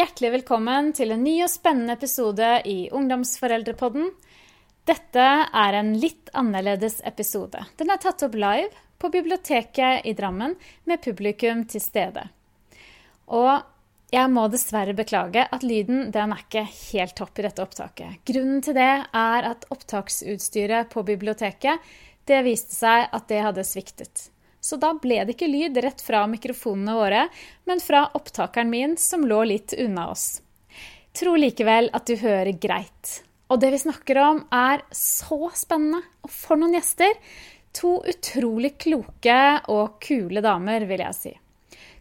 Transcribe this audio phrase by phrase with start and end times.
[0.00, 4.06] Hjertelig velkommen til en ny og spennende episode i Ungdomsforeldrepodden.
[4.88, 5.26] Dette
[5.60, 7.60] er en litt annerledes episode.
[7.76, 10.54] Den er tatt opp live på biblioteket i Drammen
[10.88, 12.24] med publikum til stede.
[13.28, 13.60] Og
[14.14, 18.22] jeg må dessverre beklage at lyden den er ikke helt topp i dette opptaket.
[18.24, 21.92] Grunnen til det er at opptaksutstyret på biblioteket
[22.24, 24.30] det viste seg at det hadde sviktet.
[24.60, 27.24] Så da ble det ikke lyd rett fra mikrofonene våre,
[27.64, 30.42] men fra opptakeren min som lå litt unna oss.
[31.16, 33.20] Tro likevel at du hører greit.
[33.50, 36.04] Og det vi snakker om, er så spennende.
[36.22, 37.16] Og for noen gjester!
[37.80, 39.38] To utrolig kloke
[39.70, 41.32] og kule damer, vil jeg si.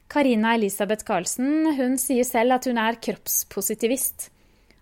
[0.10, 4.32] Karina Elisabeth Karlsen hun sier selv at hun er kroppspositivist.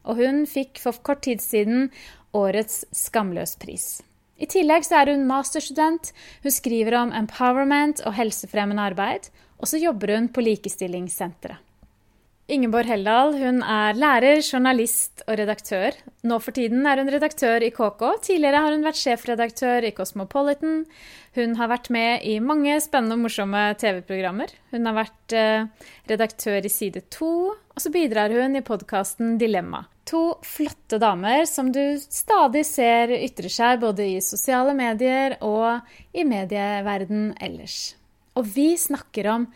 [0.08, 1.90] Og hun fikk for kort tid siden
[2.36, 4.07] årets Skamløspris.
[4.38, 6.12] I tillegg så er hun masterstudent,
[6.44, 11.64] hun skriver om empowerment og helsefremmende arbeid, og så jobber hun på Likestillingssenteret.
[12.48, 15.98] Ingeborg Heldal hun er lærer, journalist og redaktør.
[16.24, 18.04] Nå for tiden er hun redaktør i KK.
[18.24, 20.86] Tidligere har hun vært sjefredaktør i Cosmopolitan.
[21.36, 24.56] Hun har vært med i mange spennende og morsomme TV-programmer.
[24.72, 25.68] Hun har vært eh,
[26.08, 29.84] redaktør i Side 2, og så bidrar hun i podkasten Dilemma.
[30.08, 35.84] To flotte damer som du stadig ser ytre seg både i sosiale medier og
[36.16, 37.98] i medieverden ellers.
[38.40, 39.48] Og vi snakker om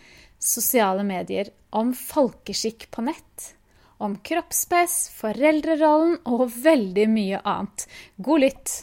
[0.41, 3.53] sosiale medier, om folkeskikk på nett,
[4.03, 7.87] om kroppspress, foreldrerollen og veldig mye annet.
[8.17, 8.73] God lytt!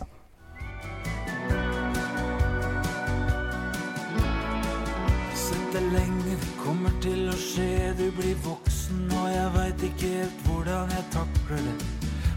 [5.36, 7.92] Sett lenge, det kommer til å skje.
[7.98, 11.76] Du blir voksen, og jeg veit ikke helt hvordan jeg takler det.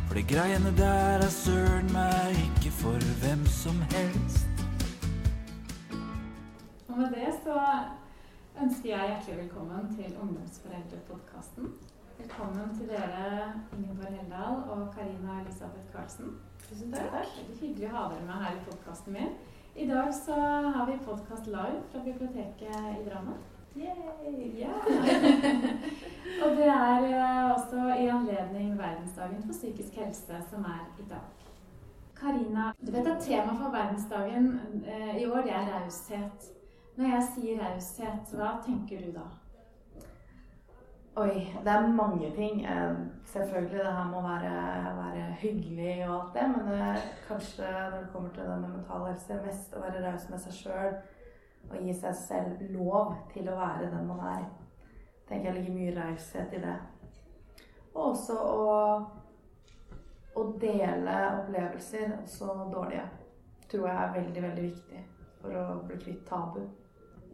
[0.07, 4.65] For de greiene der er søren meg ikke for hvem som helst.
[6.89, 7.55] Og med det så
[8.63, 11.71] ønsker jeg hjertelig velkommen til Ungdomsforeldrepodkasten.
[12.19, 16.35] Velkommen til dere, Ingeborg Heldal og Karina Elisabeth Karlsen.
[16.67, 17.15] Tusen takk.
[17.15, 19.33] Veldig hyggelig å ha dere med her i podkasten min.
[19.79, 20.35] I dag så
[20.75, 23.39] har vi podkast live fra biblioteket i Drammen.
[23.75, 24.73] Ja.
[26.43, 31.29] og det er eh, også i anledning verdensdagen for psykisk helse som er i dag.
[32.15, 36.51] Karina, du vet at temaet for verdensdagen eh, i år det er raushet.
[36.95, 39.23] Når jeg sier raushet, hva tenker du da?
[41.15, 42.65] Oi, det er mange ting.
[42.65, 42.95] Eh,
[43.25, 44.51] Selvfølgelig, det her må være,
[44.99, 49.07] være hyggelig og alt det, men det, kanskje når det kommer til det med mental
[49.07, 50.95] helse, mest å være raus med seg sjøl
[51.69, 54.49] og gi seg selv lov til å være den man er.
[55.27, 56.75] tenker jeg ligger mye raushet i det.
[57.93, 58.73] Og også å,
[60.35, 63.05] å dele opplevelser, også dårlige,
[63.71, 65.03] tror jeg er veldig, veldig viktig
[65.41, 66.61] for å bli kvitt tabu.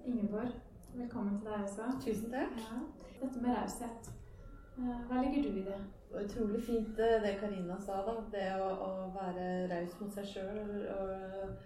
[0.05, 0.53] Ingeborg,
[0.93, 1.89] velkommen til deg også.
[2.05, 2.61] Tusen takk.
[2.67, 2.79] Ja.
[3.17, 4.11] Dette med raushet,
[4.77, 5.79] eh, hva legger du i det?
[6.21, 8.13] Utrolig fint eh, det Karina sa, da.
[8.31, 10.61] Det å, å være raus mot seg sjøl
[10.93, 11.57] og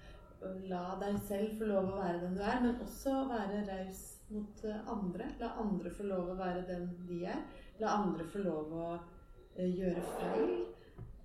[0.69, 4.63] la deg selv få lov å være den du er, men også være raus mot
[4.65, 5.29] eh, andre.
[5.41, 7.41] La andre få lov å være den de er.
[7.81, 10.55] La andre få lov å uh, gjøre feil.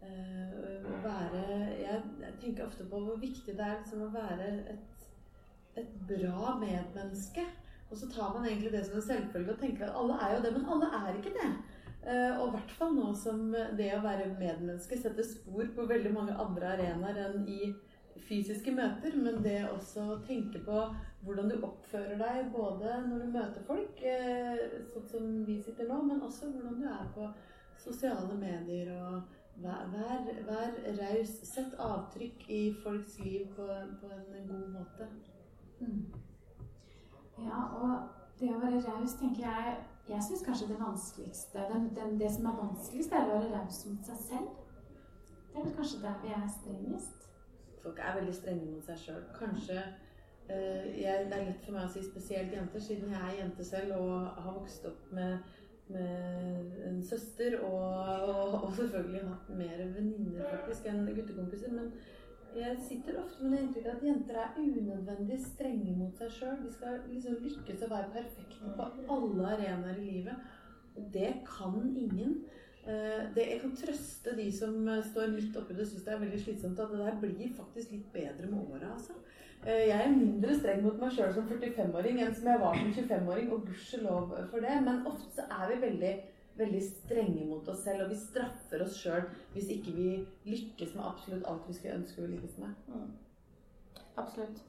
[0.06, 1.44] Uh, være
[1.80, 2.02] jeg,
[2.40, 5.08] tenker ofte på hvor viktig det er liksom, å være et,
[5.82, 7.46] et bra medmenneske.
[7.90, 10.44] Og så tar man egentlig det som en selvfølge og tenker at alle er jo
[10.44, 11.50] det, men alle er ikke det.
[12.06, 16.34] Og i hvert fall nå som det å være medmenneske setter spor på veldig mange
[16.38, 17.70] andre arenaer enn i
[18.28, 20.82] fysiske møter, men det også å tenke på
[21.26, 26.02] hvordan du oppfører deg både når du møter folk, uh, sånn som vi sitter nå,
[26.06, 27.30] men også hvordan du er på
[27.82, 29.20] sosiale medier og
[29.56, 31.30] Vær, vær, vær raus.
[31.48, 33.66] Sett avtrykk i folks liv på,
[34.00, 35.06] på en god måte.
[35.80, 36.02] Mm.
[37.38, 37.94] Ja, og
[38.40, 39.76] det å være raus, tenker jeg
[40.08, 43.80] Jeg syns kanskje det vanskeligste den, den, Det som er vanskeligst, er å være raus
[43.88, 44.52] mot seg selv.
[45.50, 47.24] Det er vel kanskje der vi er strengest.
[47.86, 49.22] Folk er veldig strenge mot seg sjøl.
[49.38, 53.38] Kanskje uh, jeg, Det er lett for meg å si spesielt jenter, siden jeg er
[53.44, 55.38] jente selv og har vokst opp med
[55.88, 57.82] med en søster og,
[58.34, 61.70] og, og selvfølgelig hatt mer venninner faktisk enn guttekompiser.
[61.72, 61.92] Men
[62.56, 66.60] jeg sitter ofte med det inntrykket at jenter er unødvendig strenge mot seg sjøl.
[66.64, 70.54] De skal liksom lykkes å være perfekte på alle arenaer i livet.
[70.96, 72.38] Og det kan ingen.
[72.86, 74.76] Det, jeg kan trøste de som
[75.08, 77.96] står midt oppi det og syns det er veldig slitsomt, at det der blir faktisk
[77.96, 78.92] litt bedre med åra.
[78.92, 79.16] Altså.
[79.66, 83.50] Jeg er mindre streng mot meg sjøl som 45-åring enn som jeg var som 25-åring,
[83.50, 84.76] og gudskjelov for det.
[84.86, 86.12] Men ofte så er vi veldig,
[86.60, 90.08] veldig strenge mot oss selv, og vi straffer oss sjøl hvis ikke vi
[90.46, 92.78] lykkes med absolutt alt vi skulle ønske vi lykkes med.
[92.94, 93.10] Mm.
[94.16, 94.62] Absolutt.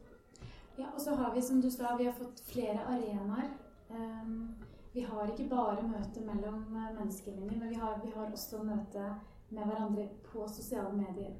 [0.78, 3.54] Ja, og så har vi, som du sa, vi har fått flere arenaer.
[3.90, 4.50] Um,
[4.98, 9.04] vi har ikke bare møte mellom eh, menneskelinjer, men vi har, vi har også møte
[9.50, 11.36] med hverandre på sosiale medier.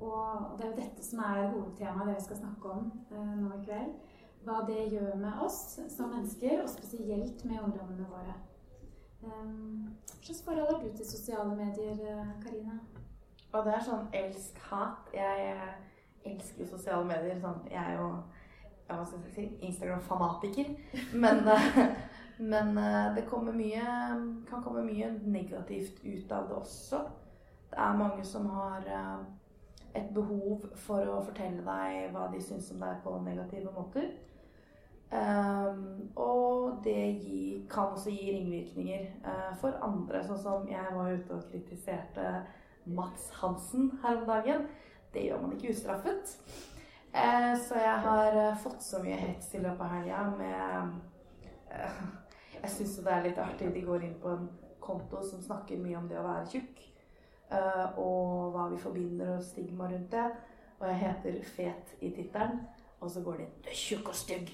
[0.00, 3.54] Og det er jo dette som er hovedtemaet det vi skal snakke om eh, nå
[3.56, 3.94] i kveld.
[4.44, 5.58] Hva det gjør med oss
[5.94, 8.36] som mennesker, og spesielt med ungdommene våre.
[9.24, 12.76] Um, hva slags forhold har du til sosiale medier, eh, Karina?
[13.54, 15.08] Og det er sånn elsk-hat.
[15.16, 15.56] Jeg
[16.28, 17.40] elsker jo sosiale medier.
[17.40, 18.12] Sånn, jeg er jo
[18.90, 20.74] jeg si, Instagram-fanatiker.
[21.24, 21.46] Men,
[22.40, 23.84] men eh, det mye,
[24.48, 27.02] kan komme mye negativt ut av det også.
[27.70, 29.20] Det er mange som har eh,
[29.94, 34.10] et behov for å fortelle deg hva de syns om deg på negative måter.
[35.10, 41.10] Um, og det gi, kan også gi ringvirkninger uh, for andre, sånn som jeg var
[41.10, 42.28] ute og kritiserte
[42.86, 44.68] Mats Hansen her om dagen.
[45.10, 46.36] Det gjør man ikke ustraffet.
[47.10, 52.19] Uh, så jeg har uh, fått så mye hets i løpet av helga med
[52.62, 53.72] Jeg syns det er litt artig.
[53.74, 54.48] De går inn på en
[54.80, 56.86] konto som snakker mye om det å være tjukk.
[57.98, 60.26] og hva vi forbinder og stigma rundt det.
[60.80, 62.60] Og jeg heter Fet i tittelen.
[63.00, 64.52] Og så går de inn 'Du er tjukk og stygg'.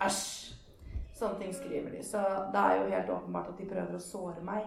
[0.00, 0.54] Æsj!
[1.14, 2.02] Sånne ting skriver de.
[2.04, 2.18] Så
[2.52, 4.64] det er jo helt åpenbart at de prøver å såre meg.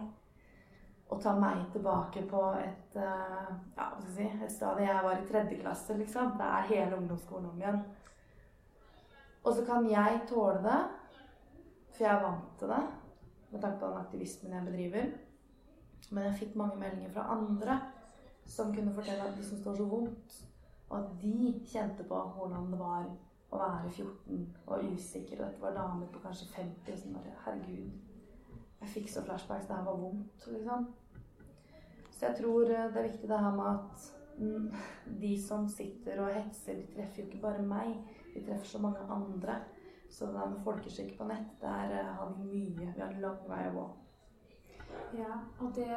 [1.09, 5.59] Og ta meg tilbake på et, uh, ja, si, et stadie jeg var i tredje
[5.59, 6.31] klasse, liksom.
[6.37, 7.83] Det er hele ungdomsskolen om igjen.
[9.43, 10.79] Og så kan jeg tåle det,
[11.95, 12.83] for jeg er vant til det
[13.51, 15.11] med tanke på den aktivismen jeg bedriver.
[16.11, 17.77] Men jeg fikk mange meldinger fra andre
[18.45, 20.35] som kunne fortelle at de det var så vondt.
[20.89, 23.05] Og at de kjente på hvordan det var
[23.51, 25.39] å være 14 og usikker.
[25.39, 26.91] Og dette var damer på kanskje 50.
[26.93, 27.95] Og sånn, herregud.
[28.81, 29.67] Jeg fikk så flashbacks.
[29.67, 30.91] Det her var vondt, liksom.
[32.11, 34.05] Så jeg tror det er viktig det her med at
[34.37, 34.67] mm,
[35.21, 37.97] de som sitter og hetser, de treffer jo ikke bare meg.
[38.35, 39.57] De treffer så mange andre.
[40.15, 42.91] Så det der med folkeskikk på nett, der har vi mye.
[42.95, 43.85] Vi har lang vei å gå.
[45.17, 45.89] Ja, og det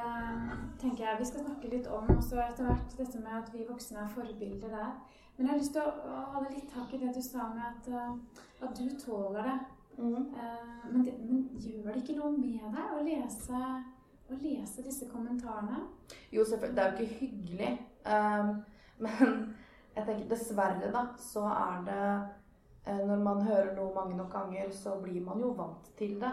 [0.81, 2.97] tenker jeg vi skal snakke litt om også etter hvert.
[2.99, 4.97] Dette med at vi voksne er forbilder der.
[5.37, 7.91] Men jeg har lyst til å holde litt tak i det du sa med at,
[7.95, 9.59] uh, at du tåler det.
[9.99, 10.35] Mm.
[10.91, 13.63] Men, det, men, gjør det ikke noe med deg å lese,
[14.31, 15.85] å lese disse kommentarene?
[16.35, 16.75] Jo, selvfølgelig.
[16.75, 17.71] Det er jo ikke hyggelig.
[18.03, 18.53] Um,
[19.07, 19.39] men
[19.95, 22.03] jeg tenker dessverre, da, så er det
[22.89, 26.31] Når man hører noe mange nok ganger, så blir man jo vant til det.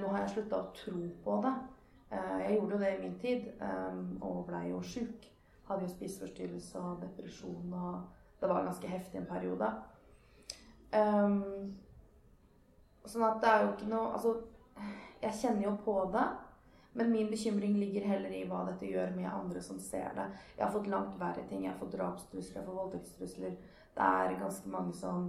[0.00, 1.52] nå har jeg slutta å tro på det.
[2.10, 3.50] jeg gjorde jo det i min tid,
[4.20, 5.30] og blei jo sjuk
[5.70, 8.00] hadde jo spiseforstyrrelse og depresjon, og
[8.40, 9.70] det var ganske heftig en periode.
[13.10, 14.34] Sånn at det er jo ikke noe Altså,
[15.22, 16.28] jeg kjenner jo på det.
[16.98, 20.24] Men min bekymring ligger heller i hva dette gjør med andre som ser det.
[20.56, 21.62] Jeg har fått langt verre ting.
[21.62, 23.52] Jeg har fått drapstrusler, jeg har fått voldtektstrusler.
[23.94, 25.28] Det er ganske mange som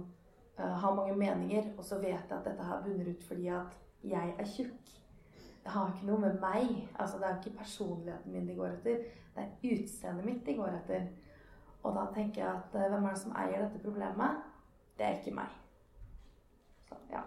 [0.58, 4.34] har mange meninger, og så vet jeg at dette her bunner ut fordi at jeg
[4.38, 4.92] er tjukk.
[5.64, 9.04] Det har ikke noe med meg altså Det er ikke personligheten min de går etter.
[9.34, 11.06] Det er utseendet mitt de går etter.
[11.82, 14.42] Og da tenker jeg at eh, hvem er det som eier dette problemet?
[14.98, 15.54] Det er ikke meg.
[16.88, 17.22] Så, ja.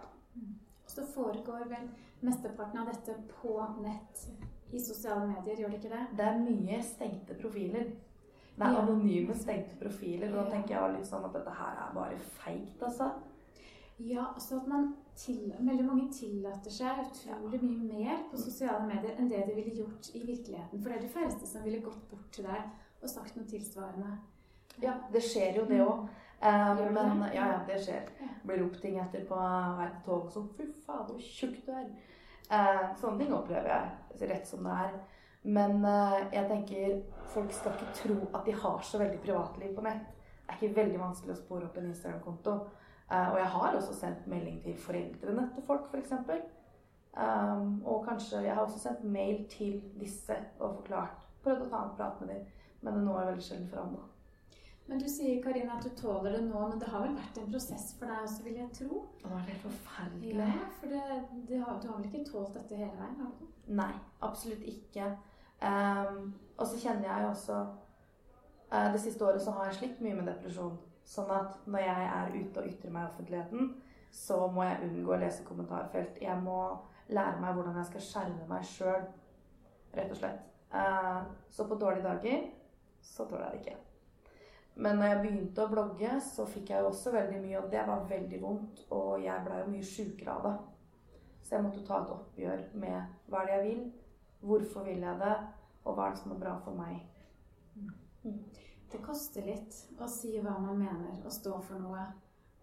[0.86, 1.88] Så foregår vel
[2.20, 4.28] mesteparten av dette på nett
[4.72, 6.04] i sosiale medier, gjør det ikke det?
[6.18, 7.90] Det er mye stengte profiler.
[8.56, 10.30] Det er anonyme, stengte profiler.
[10.32, 13.10] Og da tenker jeg litt sånn at dette her er bare feigt, altså.
[13.98, 19.16] Ja, altså at man til, veldig mange tillater seg utrolig mye mer på sosiale medier
[19.16, 20.82] enn det de ville gjort i virkeligheten.
[20.82, 22.66] For det er de færreste som ville gått bort til deg
[23.00, 24.18] og sagt noe tilsvarende.
[24.82, 26.04] Ja, det skjer jo det òg.
[26.36, 28.10] Um, men ja, ja, det skjer.
[28.44, 31.72] Blir ropt ting etter på vei til toget og sånn 'Fy fader, så tjukk du
[31.72, 31.94] er'.
[32.50, 34.98] Uh, sånne ting opplever jeg rett som det er.
[35.46, 36.96] Men uh, jeg tenker
[37.30, 40.08] folk skal ikke tro at de har så veldig privatliv på nett.
[40.46, 42.56] Det er ikke veldig vanskelig å spore opp en Instagram-konto.
[43.06, 46.16] Uh, og jeg har også sendt melding til foreldrene til folk, f.eks.
[47.16, 51.22] Um, og kanskje Jeg har også sendt mail til disse og forklart.
[51.44, 52.42] Prøvd å ta en prat med dem,
[52.82, 53.94] men det når veldig sjelden fram.
[53.94, 54.56] da.
[54.86, 57.48] Men du sier Karina, at du tåler det nå, men det har vel vært en
[57.50, 59.00] prosess for deg også, vil jeg tro?
[59.22, 60.34] Det var helt forferdelig.
[60.36, 61.00] Ja, for det,
[61.48, 63.16] det har, du har vel ikke tålt dette hele veien?
[63.22, 63.48] har du?
[63.80, 63.94] Nei,
[64.28, 65.08] absolutt ikke.
[65.62, 67.54] Um, og så kjenner jeg også
[68.72, 70.76] uh, Det siste året så har jeg slitt mye med depresjon.
[71.06, 73.72] Sånn at når jeg er ute og ytrer meg i offentligheten,
[74.12, 76.20] så må jeg unngå å lese kommentarfelt.
[76.22, 76.60] Jeg må
[77.08, 79.08] lære meg hvordan jeg skal skjerme meg sjøl,
[79.96, 80.46] rett og slett.
[80.74, 82.48] Uh, så på dårlige dager
[83.06, 83.82] så tåler jeg det ikke.
[84.76, 87.84] Men når jeg begynte å blogge, så fikk jeg jo også veldig mye, og det
[87.88, 88.82] var veldig vondt.
[88.92, 90.56] Og jeg blei jo mye sjukere av det.
[91.46, 93.86] Så jeg måtte ta et oppgjør med hva er det jeg vil,
[94.40, 95.36] hvorfor vil jeg det,
[95.84, 97.02] og hva er det som er bra for meg.
[98.24, 98.38] Mm
[98.92, 102.04] det koster litt å si hva man mener, å stå for noe.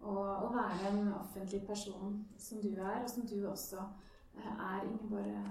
[0.04, 3.78] Og å være en offentlig person som du er, og som du også
[4.36, 5.44] eh, er Ingeborg Ja,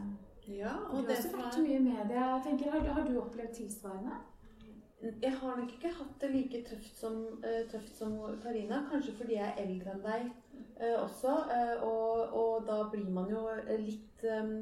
[0.48, 2.26] Ja, Du og har det også vært er mye i media.
[2.44, 4.18] Tenker, har, du- har du opplevd tilsvarende?
[5.22, 8.82] Jeg har nok ikke hatt det like tøft som, eh, tøft som Karina.
[8.92, 10.32] Kanskje fordi jeg er eldre enn deg
[10.80, 11.38] eh, også.
[11.54, 13.46] eh, og, og da blir man jo
[13.78, 14.54] litt eh,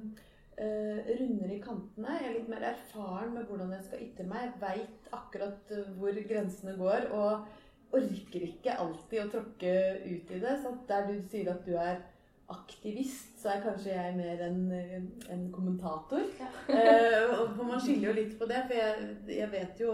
[0.60, 2.18] rundere i kantene.
[2.20, 4.56] Jeg er litt mer erfaren med hvordan jeg skal ytre meg.
[4.62, 7.10] Veit akkurat eh, hvor grensene går.
[7.18, 10.58] Og orker ikke alltid å tråkke ut i det.
[10.62, 12.02] Så der du sier at du er
[12.52, 14.98] aktivist, så er kanskje jeg mer en, eh,
[15.32, 16.24] en kommentator.
[16.40, 16.50] Ja.
[17.56, 19.92] for man skiller jo litt på det, for jeg, jeg vet jo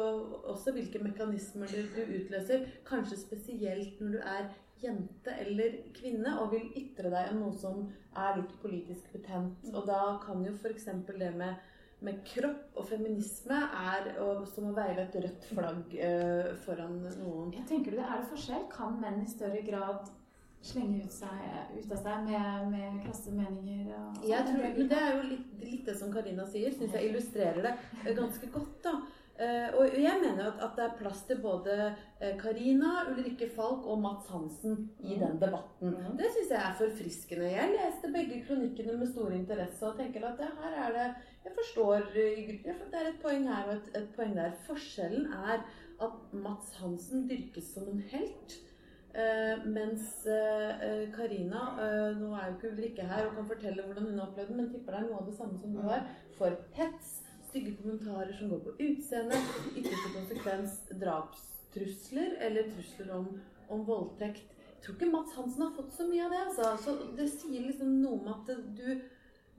[0.53, 2.65] også hvilke mekanismer du, du utløser.
[2.87, 4.49] Kanskje spesielt når du er
[4.81, 7.81] jente eller kvinne og vil ytre deg om noe som
[8.17, 9.65] er litt politisk betent.
[9.74, 10.86] Og da kan jo f.eks.
[11.07, 11.55] det med,
[12.05, 14.12] med kropp og feminisme er
[14.53, 17.51] som å veive et rødt flagg eh, foran noen.
[17.57, 18.67] Jeg tenker du det Er det forskjell?
[18.74, 20.10] Kan menn i større grad
[20.67, 21.43] slenge ut, seg,
[21.77, 23.91] ut av seg med, med krasse meninger?
[23.93, 24.57] Og, og Jeg sånn?
[24.57, 26.74] tror, Det er jo litt, litt det som Karina sier.
[26.75, 28.77] Syns jeg illustrerer det ganske godt.
[28.84, 28.96] da.
[29.38, 31.74] Eh, og jeg mener jo at, det er plass til både
[32.22, 35.94] eh, Karina, Ulrikke Falk og Mats Hansen i den debatten.
[35.94, 36.17] Mhm.
[36.17, 37.51] Det syns jeg er forfriskende.
[37.51, 41.08] Jeg leste begge kronikkene med stor interesse og tenker at det her er det
[41.46, 44.58] Jeg forstår eh, Det er et poeng her og et, et poeng der.
[44.65, 45.62] Forskjellen er
[46.01, 48.58] at Mats Hansen dyrkes som en helt.
[49.17, 54.12] Uh, mens eh, Karina eh, Nå er jo ikke Ulrikke her og kan fortelle hvordan
[54.12, 56.03] hun har opplevd det, men tipper det er noe av det samme som du har.
[56.38, 57.16] For hets,
[57.49, 59.39] stygge kommentarer som går på utseende,
[59.75, 63.27] ytterste konsekvens drapstrusler eller trusler om,
[63.67, 64.55] om voldtekt.
[64.77, 66.41] Jeg tror ikke Mats Hansen har fått så mye av det.
[66.47, 66.73] Altså.
[66.83, 69.01] Så det sier liksom noe om at du,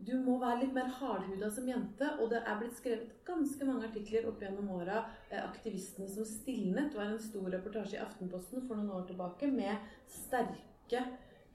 [0.06, 2.10] du må være litt mer hardhuda som jente.
[2.22, 5.02] Og det er blitt skrevet ganske mange artikler opp gjennom åra.
[5.28, 9.90] Eh, 'Aktivistene som stilnet' var en stor reportasje i Aftenposten for noen år tilbake med
[10.08, 11.02] sterke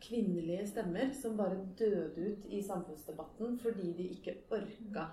[0.03, 5.05] kvinnelige stemmer som bare døde ut i samfunnsdebatten fordi de ikke orka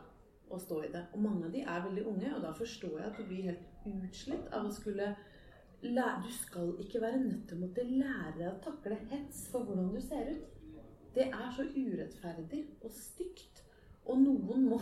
[0.51, 1.03] å stå i det.
[1.15, 3.91] Og mange av de er veldig unge, og da forstår jeg at du blir helt
[3.91, 5.15] utslitt av å skulle
[5.81, 9.65] lære Du skal ikke være nødt til å måtte lære deg å takle hets for
[9.65, 10.59] hvordan du ser ut.
[11.15, 13.65] Det er så urettferdig og stygt.
[14.11, 14.81] Og noen må,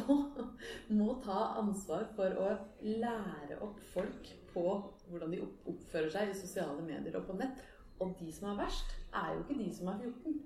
[0.98, 2.50] må ta ansvar for å
[2.82, 4.66] lære opp folk på
[5.08, 7.62] hvordan de oppfører seg i sosiale medier og på nett.
[8.02, 10.38] Og de som er verst, er jo ikke de som er 14.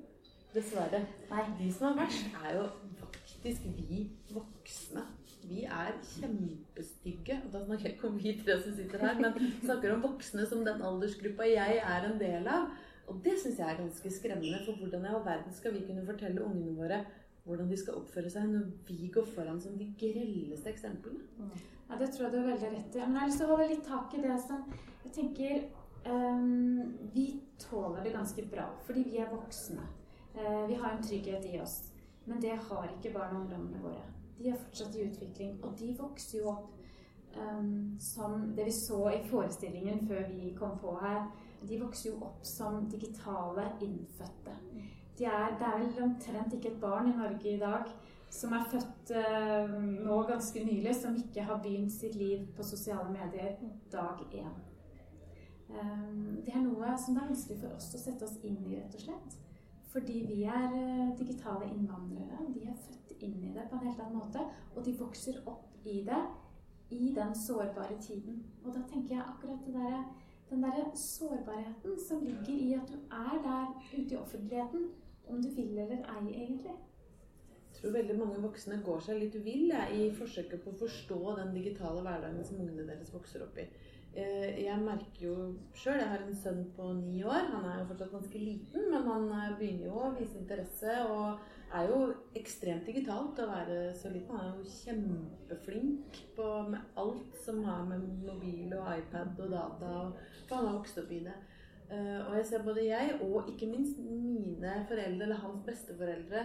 [0.52, 1.02] Dessverre.
[1.30, 1.44] Nei.
[1.58, 2.68] De som er verst, er jo
[3.00, 5.04] faktisk vi voksne.
[5.48, 7.40] Vi er kjempestygge.
[7.46, 10.46] Og da snakker jeg ikke om vi tre som sitter her, men snakker om voksne
[10.50, 12.70] som den aldersgruppa jeg er en del av.
[13.10, 14.62] Og det syns jeg er ganske skremmende.
[14.66, 17.02] For hvordan i all verden skal vi kunne fortelle ungene våre
[17.44, 21.24] hvordan de skal oppføre seg når vi går foran som de grelleste eksemplene?
[21.88, 23.00] Ja, Det tror jeg du har veldig rett i.
[23.00, 24.62] Men jeg har lyst til å holde litt tak i det som
[25.02, 25.64] Jeg tenker
[26.06, 27.26] um, Vi
[27.58, 29.88] tåler det ganske bra fordi vi er voksne.
[30.34, 31.92] Eh, vi har en trygghet i oss.
[32.24, 34.04] Men det har ikke barna og ungdommene våre.
[34.38, 36.70] De er fortsatt i utvikling, og de vokser jo opp
[37.36, 41.26] um, som det vi så i forestillingen før vi kom på her.
[41.68, 44.56] De vokser jo opp som digitale innfødte.
[45.18, 47.90] De er, det er vel omtrent ikke et barn i Norge i dag
[48.32, 53.10] som er født uh, nå ganske nylig, som ikke har begynt sitt liv på sosiale
[53.12, 53.58] medier
[53.92, 54.54] dag én.
[55.68, 58.78] Um, det er noe som det er vanskelig for oss å sette oss inn i,
[58.78, 59.41] rett og slett.
[59.92, 62.46] Fordi vi er eh, digitale innvandrere.
[62.54, 64.44] De er født inn i det på en helt annen måte.
[64.74, 66.22] Og de vokser opp i det
[66.92, 68.42] i den sårbare tiden.
[68.64, 69.98] Og da tenker jeg akkurat der,
[70.50, 73.68] den derre sårbarheten som ligger i at du er der
[73.98, 74.88] ute i offentligheten,
[75.28, 76.74] om du vil eller ei, egentlig.
[77.72, 81.54] Jeg tror veldig mange voksne går seg litt vill i forsøket på å forstå den
[81.56, 83.64] digitale hverdagen som ungene deres vokser opp i.
[84.12, 85.34] Eh, Jeg merker jo
[85.72, 87.46] sjøl Jeg har en sønn på ni år.
[87.54, 91.46] Han er jo fortsatt ganske liten, men han eh, begynner jo å vise interesse og
[91.72, 92.00] er jo
[92.36, 94.36] ekstremt digital til å være så liten.
[94.36, 99.94] Han er jo kjempeflink på med alt som har med mobil og iPad og data
[100.44, 101.38] For han har vokst opp i det.
[101.88, 106.44] Eh, Og jeg ser både jeg og ikke minst mine foreldre, eller hans besteforeldre,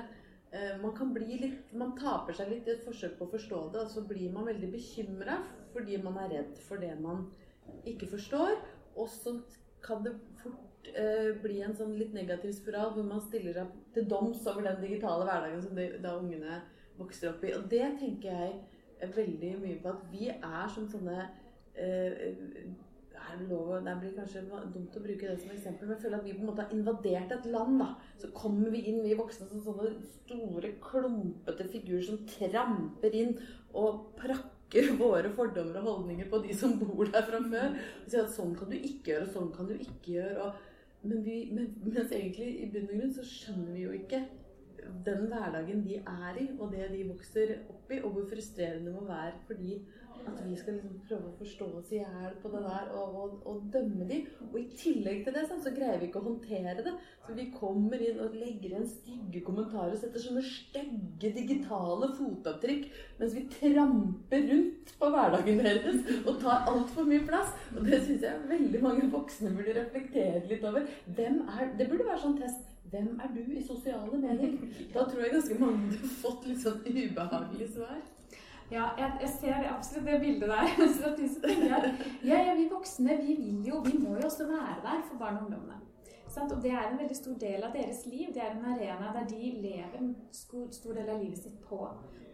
[0.80, 3.82] man kan bli litt Man taper seg litt i et forsøk på å forstå det,
[3.82, 5.42] og så blir man veldig bekymra
[5.74, 7.26] fordi man er redd for det man
[7.86, 8.56] ikke forstår.
[8.98, 9.36] Og så
[9.86, 14.08] kan det fort eh, bli en sånn litt negativ spiral hvor man stiller seg til
[14.10, 16.62] doms over den digitale hverdagen som de, da ungene
[16.98, 17.54] vokser opp i.
[17.58, 21.22] Og det tenker jeg veldig mye på at vi er som sånne
[21.78, 22.34] eh,
[23.28, 24.44] er det lov Det blir kanskje
[24.74, 26.76] dumt å bruke det som eksempel, men jeg føler at vi på en måte har
[26.76, 27.80] invadert et land.
[27.82, 27.88] da.
[28.22, 33.36] Så kommer vi inn, vi voksne, som sånne store, klumpete figurer som tramper inn
[33.78, 34.57] og prakker
[35.02, 37.78] våre fordommer og holdninger på de som bor der fra før.
[38.04, 40.50] Og sier at sånn kan du ikke gjøre, og sånn kan du ikke gjøre.
[41.04, 44.24] Men, vi, men, mens egentlig i bunn og grunn så skjønner vi jo ikke
[45.06, 48.96] den hverdagen de er i, og det de vokser opp i, og hvor frustrerende det
[48.96, 49.80] må være for de
[50.28, 53.34] at vi skal liksom prøve å forstå oss i hjel på det der og, og,
[53.50, 54.20] og, dømme de.
[54.50, 56.94] Og i tillegg til det sånn, så greier vi ikke å håndtere det.
[57.26, 62.88] Så vi kommer inn og legger igjen stygge kommentarer og setter sånne stygge digitale fotavtrykk
[63.20, 67.54] mens vi tramper rundt på hverdagen deres og tar altfor mye plass.
[67.76, 70.88] Og det syns jeg veldig mange voksne burde reflektere litt over.
[71.18, 72.74] Er, det burde være sånn test.
[72.88, 74.54] Hvem er du i sosiale medier?
[74.94, 77.98] Da tror jeg ganske mange hadde fått litt sånn ubehagelig svar.
[78.72, 80.72] Ja, jeg, jeg, ser absolutt det bildet der.
[81.00, 81.94] Så tenker jeg,
[82.24, 85.38] ja, ja, vi voksne vi vil jo, vi må jo også være der for barn
[85.38, 85.80] og ungdommene.
[86.28, 86.52] Sant?
[86.52, 88.34] Og det er en veldig stor del av deres liv.
[88.36, 91.80] Det er en arena der de lever en stor, stor del av livet sitt på.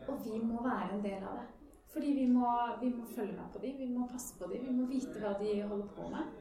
[0.07, 1.45] Og vi må være en del av det.
[1.93, 2.49] Fordi vi må,
[2.81, 5.35] vi må følge med på dem, vi må passe på dem, vi må vite hva
[5.37, 6.31] de holder på med.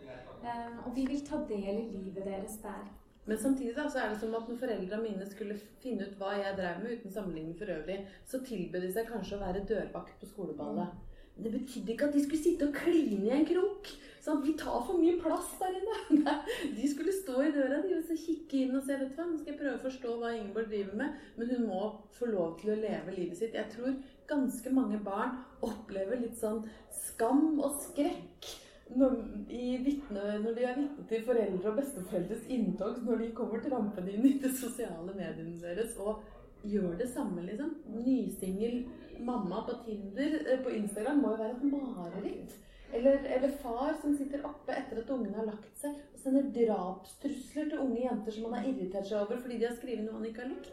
[0.43, 2.89] Eh, og vi vil ta del i livet deres der.
[3.25, 6.35] Men samtidig da, så er det som at når foreldra mine skulle finne ut hva
[6.41, 10.17] jeg drev med, uten sammenligning for øvrig, så tilbød de seg kanskje å være dørvakt
[10.19, 10.97] på skoleballet.
[11.35, 13.89] Men det betydde ikke at de skulle sitte og kline i en krok.
[14.23, 16.35] Sånn, vi tar for mye plass der inne.
[16.77, 19.39] De skulle stå i døra de og kikke inn og se vet du hva, nå
[19.41, 21.17] skal jeg prøve å forstå hva Ingeborg driver med.
[21.39, 21.81] Men hun må
[22.19, 23.57] få lov til å leve livet sitt.
[23.59, 23.97] Jeg tror
[24.31, 26.63] ganske mange barn opplever litt sånn
[26.95, 28.53] skam og skrekk
[28.99, 29.17] når,
[29.85, 34.27] vittne, når, de er vitne til foreldre og besteforeldres inntog, når de kommer trampende inn
[34.29, 36.23] i de sosiale mediene deres og
[36.63, 37.73] gjør det samme, liksom.
[37.95, 38.85] Nysingel
[39.23, 42.59] mamma på Tinder eh, på Instagram må jo være et mareritt.
[42.93, 47.71] Eller, eller, far som sitter oppe etter at ungene har lagt seg og sender drapstrusler
[47.71, 50.29] til unge jenter som han har irritert seg over fordi de har skrevet noe han
[50.29, 50.69] ikke har likt.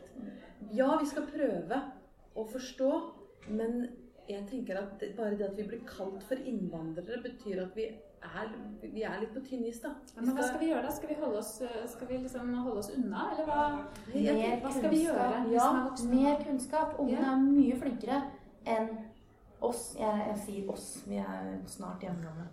[0.75, 1.79] Ja, vi skal prøve
[2.35, 2.91] å forstå,
[3.55, 3.79] men
[4.29, 7.87] jeg tenker at bare det at vi blir kalt for innvandrere, betyr at vi
[8.23, 8.49] er,
[8.81, 9.91] vi er litt på tynn is, da.
[10.15, 10.95] Ja, men hva skal vi gjøre da?
[10.95, 11.51] Skal vi holde oss,
[11.93, 13.67] skal vi liksom holde oss unna, eller hva?
[14.13, 15.43] Mer hva skal vi gjøre?
[15.53, 15.69] Ja,
[16.11, 16.97] mer kunnskap.
[16.99, 17.35] Ungene ja.
[17.35, 18.23] er mye flinkere
[18.67, 18.91] enn
[19.61, 19.93] oss.
[19.99, 20.89] Jeg, jeg, sier oss.
[21.07, 22.49] Vi er snart hjemgamle.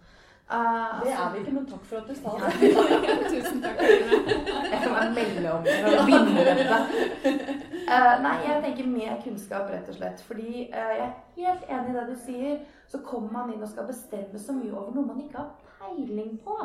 [0.47, 2.51] Uh, det er vi ikke, men takk for at du sa det.
[3.33, 3.81] Tusen takk.
[3.83, 7.76] jeg kan være mellom og binde dette.
[7.87, 10.23] Uh, nei, jeg tenker mer kunnskap, rett og slett.
[10.27, 12.65] Fordi uh, jeg er helt enig i det du sier.
[12.91, 16.37] Så kommer man inn og skal bestemme så mye over noe man ikke har peiling
[16.45, 16.59] på.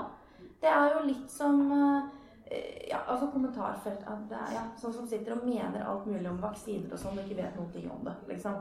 [0.61, 5.85] Det er jo litt som ja, altså kommentarfelt er, ja, Sånn som sitter og mener
[5.87, 8.13] alt mulig om vaksiner og sånn, og ikke vet ting om det.
[8.27, 8.59] liksom.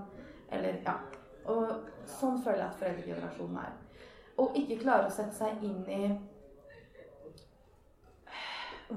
[0.49, 0.94] Eller, ja.
[1.51, 3.75] Og sånn føler jeg at foreldregenerasjonen er
[4.40, 6.03] og ikke klarer å sette seg inn i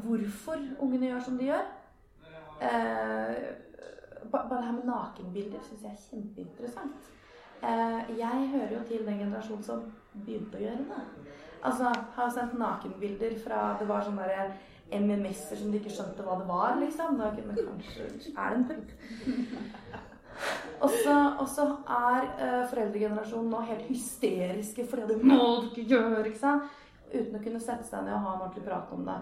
[0.03, 1.65] hvorfor ungene gjør som de gjør.
[2.63, 3.35] Eh,
[4.31, 7.09] bare det her med nakenbilder syns jeg er kjempeinteressant.
[7.63, 11.01] Eh, jeg hører jo til den generasjonen som begynte å gjøre det.
[11.63, 14.55] Altså, har sendt nakenbilder fra Det var sånne der
[14.93, 17.19] MMS-er som de ikke skjønte hva det var, liksom.
[17.19, 18.91] Da, men kanskje er det en pupp?
[20.83, 26.25] Og så er uh, foreldregenerasjonen nå helt hysteriske fordi det må du ikke gjøre.
[26.27, 26.67] ikke sant?
[27.13, 29.17] Uten å kunne sette seg ned og ha en ordentlig prat om det.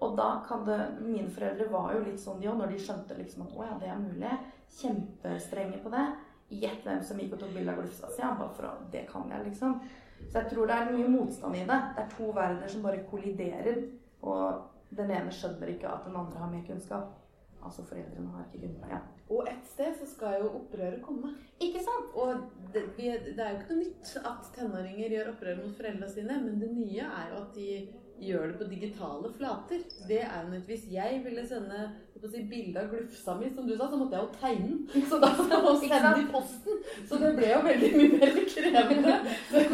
[0.00, 3.18] Og da kan det Mine foreldre var jo litt sånn de òg, når de skjønte
[3.18, 4.34] liksom at å ja, det er mulig.
[4.80, 6.06] Kjempestrenge på det.
[6.50, 8.22] Gjett hvem som gikk og tok bilde av glufsa si.
[8.22, 9.78] Bare for å Det kan jeg, liksom.
[10.26, 11.78] Så jeg tror det er mye motstand i det.
[11.96, 13.80] Det er to verdener som bare kolliderer.
[14.22, 17.16] Og den ene skjønner ikke at den andre har mer kunnskap.
[17.60, 18.92] Altså foreldrene har ikke kunnskap.
[18.92, 19.00] Ja.
[19.30, 21.34] Og et sted så skal jo opprøret komme.
[21.62, 22.14] Ikke sant?
[22.18, 22.40] Og
[22.74, 26.56] det, det, er jo ikke noe nytt at tenåringer gjør opprør mot foreldrene sine, men
[26.62, 27.68] det nye er jo at de
[28.20, 29.82] gjør det på digitale flater.
[30.08, 30.60] Det er jo.
[30.66, 31.80] Hvis jeg ville sende
[32.20, 35.04] si, bilde av glufsa mi, som du sa, så måtte jeg jo tegne den.
[35.10, 36.80] Så da skal man sende i posten.
[37.08, 39.16] Så det ble jo veldig mye mer krevende.
[39.50, 39.64] Så,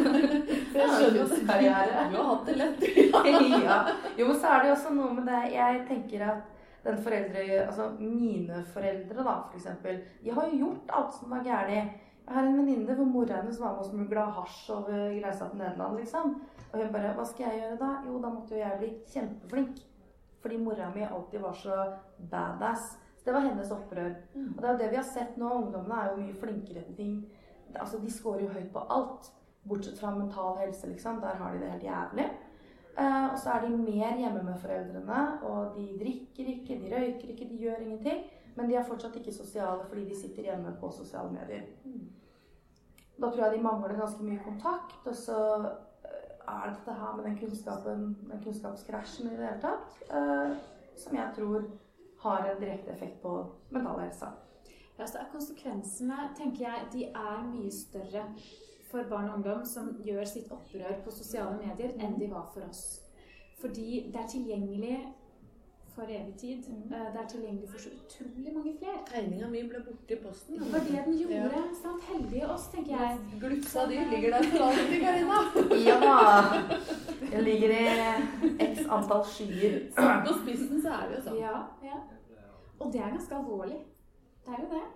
[0.78, 2.87] jeg skjønner jo at du har hatt det lett.
[3.66, 3.78] ja.
[4.18, 6.52] Jo, men så er det jo også noe med det Jeg tenker at
[6.87, 11.72] den foreldre, altså mine foreldre, da, eksempel, de har jo gjort alt som var galt.
[11.72, 15.59] Jeg har en venninne hvor mora hennes var med og smugla hasj over grensa til
[15.62, 15.98] Nederland.
[15.98, 16.37] liksom.
[16.77, 17.91] Og hun bare Hva skal jeg gjøre da?
[18.05, 19.79] Jo, da måtte jo jeg bli kjempeflink.
[20.43, 21.77] Fordi mora mi alltid var så
[22.31, 22.91] badass.
[23.17, 24.12] Så det var hennes opprør.
[24.35, 24.51] Mm.
[24.53, 25.53] Og det er jo det vi har sett nå.
[25.62, 27.15] Ungdommene er jo mye flinkere til ting.
[27.75, 29.33] Altså, De scorer jo høyt på alt.
[29.67, 31.23] Bortsett fra mental helse, liksom.
[31.25, 32.29] Der har de det helt jævlig.
[32.97, 37.29] Uh, og så er de mer hjemme med foreldrene, og de drikker ikke, de røyker
[37.29, 38.23] ikke, de gjør ingenting.
[38.57, 41.67] Men de er fortsatt ikke sosiale fordi de sitter hjemme på sosiale medier.
[41.85, 42.07] Mm.
[43.21, 45.03] Da tror jeg de mangler ganske mye kontakt.
[45.07, 45.41] Og så
[46.48, 50.56] er det dette her med den kunnskapen, den kunnskapskrasjen i det hele tatt, uh,
[50.96, 51.66] som jeg tror
[52.22, 53.32] har en direkte effekt på
[53.70, 54.30] mental helse.
[54.98, 58.24] Ja, så er Konsekvensene tenker jeg, de er mye større
[58.90, 62.64] for barn og ungdom som gjør sitt opprør på sosiale medier, enn de var for
[62.68, 63.02] oss.
[63.61, 64.96] Fordi det er tilgjengelig
[65.96, 66.66] for evig tid.
[66.68, 66.82] Mm.
[66.88, 68.98] Det er tilgjengelig for så utrolig mange flere.
[69.11, 70.59] Tegninga mi ble borte i posten.
[70.61, 71.62] Det var det den gjorde.
[71.82, 72.04] Sant?
[72.11, 73.18] Heldige oss, tenker jeg.
[73.44, 75.38] Glufsa di ligger der for alltid, Karina.
[75.88, 76.18] Ja da.
[77.32, 79.80] Jeg ligger i x antall skyer.
[79.96, 81.40] Satt på spissen, så er det jo sånn.
[81.40, 81.56] Ja,
[81.90, 82.04] ja.
[82.78, 83.80] Og det er ganske alvorlig.
[84.46, 84.87] Det er jo det.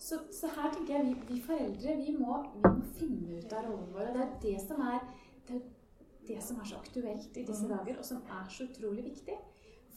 [0.00, 3.66] Så, så her tenker jeg vi, vi foreldre vi må, vi må finne ut av
[3.68, 4.10] rollen vår.
[4.10, 5.00] Og det er det som er
[5.48, 9.04] det, er det som er så aktuelt i disse dager, og som er så utrolig
[9.10, 9.36] viktig.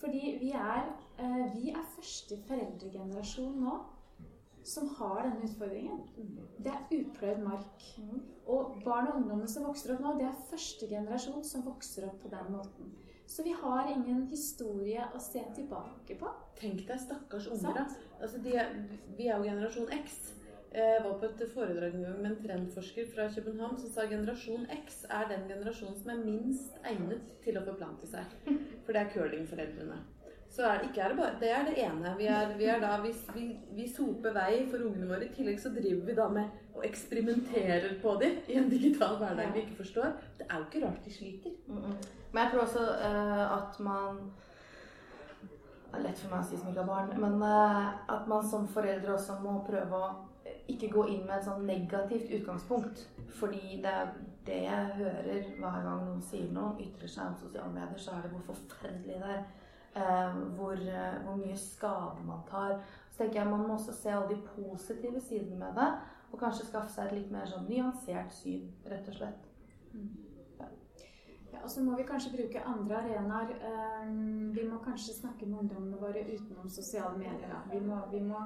[0.03, 3.79] Fordi vi er, eh, vi er første foreldregenerasjon nå
[4.63, 6.03] som har denne utfordringen.
[6.63, 7.87] Det er upløyd mark.
[8.47, 12.19] Og barn og ungdommene som vokser opp nå, det er første generasjon som vokser opp
[12.23, 12.93] på den måten.
[13.27, 16.31] Så vi har ingen historie å se tilbake på.
[16.59, 17.85] Tenk deg stakkars unger, da.
[18.19, 18.57] Altså, de
[19.17, 20.33] vi er jo generasjon X.
[20.73, 25.27] Jeg var på et foredrag med en trendforsker fra København som sa generasjon X er
[25.29, 28.33] den generasjonen som er minst egnet til å forplante seg.
[28.85, 29.99] For det er curlingforeldrene.
[30.53, 32.15] Så er, ikke er det, bare, det er det ene.
[32.17, 35.25] Vi, er, vi, er da, vi, vi, vi soper vei for ungene våre.
[35.25, 39.53] I tillegg så driver vi da med og eksperimenterer på dem i en digital hverdag
[39.53, 40.11] vi ikke forstår.
[40.37, 41.55] Det er jo ikke rart de sliter.
[41.69, 44.21] Men jeg tror også uh, at man
[45.93, 48.45] Det er lett for meg å si som ikke har barn, men uh, at man
[48.49, 50.13] som foreldre også må prøve å
[50.67, 53.05] ikke gå inn med et sånn negativt utgangspunkt.
[53.39, 54.13] Fordi det er
[54.45, 58.25] det jeg hører hver gang noen sier noe, ytrer seg om sosiale medier, så er
[58.25, 59.45] det hvor forferdelig det er.
[59.95, 62.79] Eh, hvor, eh, hvor mye skade man tar.
[63.11, 65.89] Så tenker jeg man må også se alle de positive sidene med det,
[66.31, 69.49] og kanskje skaffe seg et litt mer sånn nyansert syn, rett og slett.
[71.53, 73.53] Ja, og så må vi kanskje bruke andre arenaer.
[73.53, 74.07] Eh,
[74.53, 77.53] Vi må kanskje snakke med ungdommene våre utenom sosiale medier.
[77.71, 78.41] Vi må, vi må,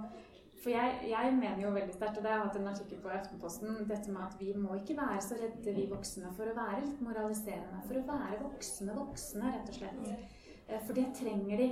[0.67, 3.12] for jeg, jeg mener jo veldig sterkt, og det har jeg hatt en artikkel på
[3.15, 6.82] Aftenposten, dette med at vi må ikke være så redde, vi voksne, for å være
[6.84, 7.80] litt moraliserende.
[7.88, 10.10] For å være voksne voksne, rett og slett.
[10.67, 11.69] Eh, For det trenger de.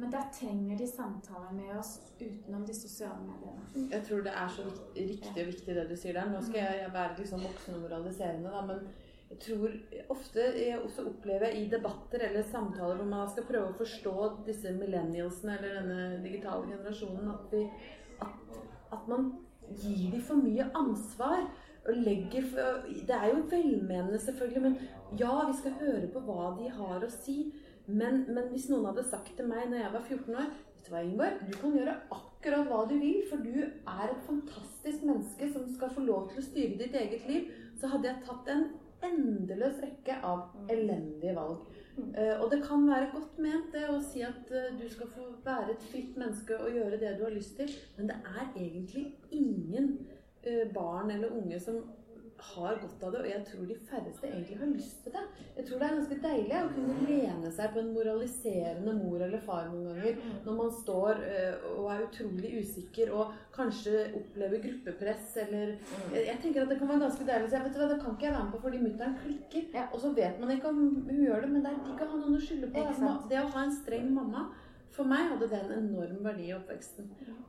[0.00, 3.90] Men der trenger de samtaler med oss utenom de sosiale mediene.
[3.92, 4.64] Jeg tror det er så
[4.96, 6.32] riktig og viktig det du sier der.
[6.32, 8.86] Nå skal jeg være liksom voksen og moraliserende, da, men
[9.32, 9.76] jeg tror
[10.12, 14.14] ofte jeg også opplever i debatter eller samtaler hvor man skal prøve å forstå
[14.48, 17.62] disse millennialsene eller denne digitale generasjonen, at, vi,
[18.22, 18.56] at,
[18.96, 19.32] at man
[19.82, 21.44] gir dem for mye ansvar.
[21.82, 22.44] Legger
[23.08, 24.76] det er jo velmenende, selvfølgelig, men
[25.18, 27.52] ja, vi skal høre på hva de har å si.
[27.86, 30.94] Men, men hvis noen hadde sagt til meg når jeg var 14 år Vet du
[30.94, 31.42] hva, Ingeborg?
[31.46, 35.92] Du kan gjøre akkurat hva du vil, for du er et fantastisk menneske som skal
[35.94, 37.52] få lov til å styre ditt eget liv.
[37.78, 38.64] Så hadde jeg tatt en
[39.06, 41.62] endeløs rekke av elendige valg.
[41.98, 45.26] Eh, og det kan være godt ment det å si at eh, du skal få
[45.44, 49.04] være et fritt menneske og gjøre det du har lyst til, men det er egentlig
[49.30, 49.90] ingen
[50.42, 51.82] eh, barn eller unge som
[52.50, 55.22] har godt av det, og jeg tror de færreste egentlig har lyst til det.
[55.56, 59.44] Jeg tror det er ganske deilig å kunne lene seg på en moraliserende mor eller
[59.46, 65.36] far noen ganger når man står eh, og er utrolig usikker og kanskje opplever gruppepress
[65.44, 67.90] eller jeg, jeg tenker at det kan være ganske deilig å si vet du hva,
[67.92, 69.88] det kan ikke jeg være med på fordi mutter'n klikker.
[69.92, 72.20] Og så vet man ikke om hun gjør det, men det er digg å ha
[72.20, 72.84] noen å skylde på.
[73.30, 74.48] Det å ha en streng mamma
[74.92, 77.06] for meg hadde det en enorm verdi i oppveksten.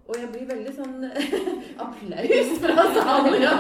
[0.08, 1.04] Og jeg blir veldig sånn
[1.84, 3.38] Applaus fra salen!
[3.44, 3.54] Ja.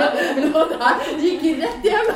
[0.50, 2.12] Og der gikk rett hjem!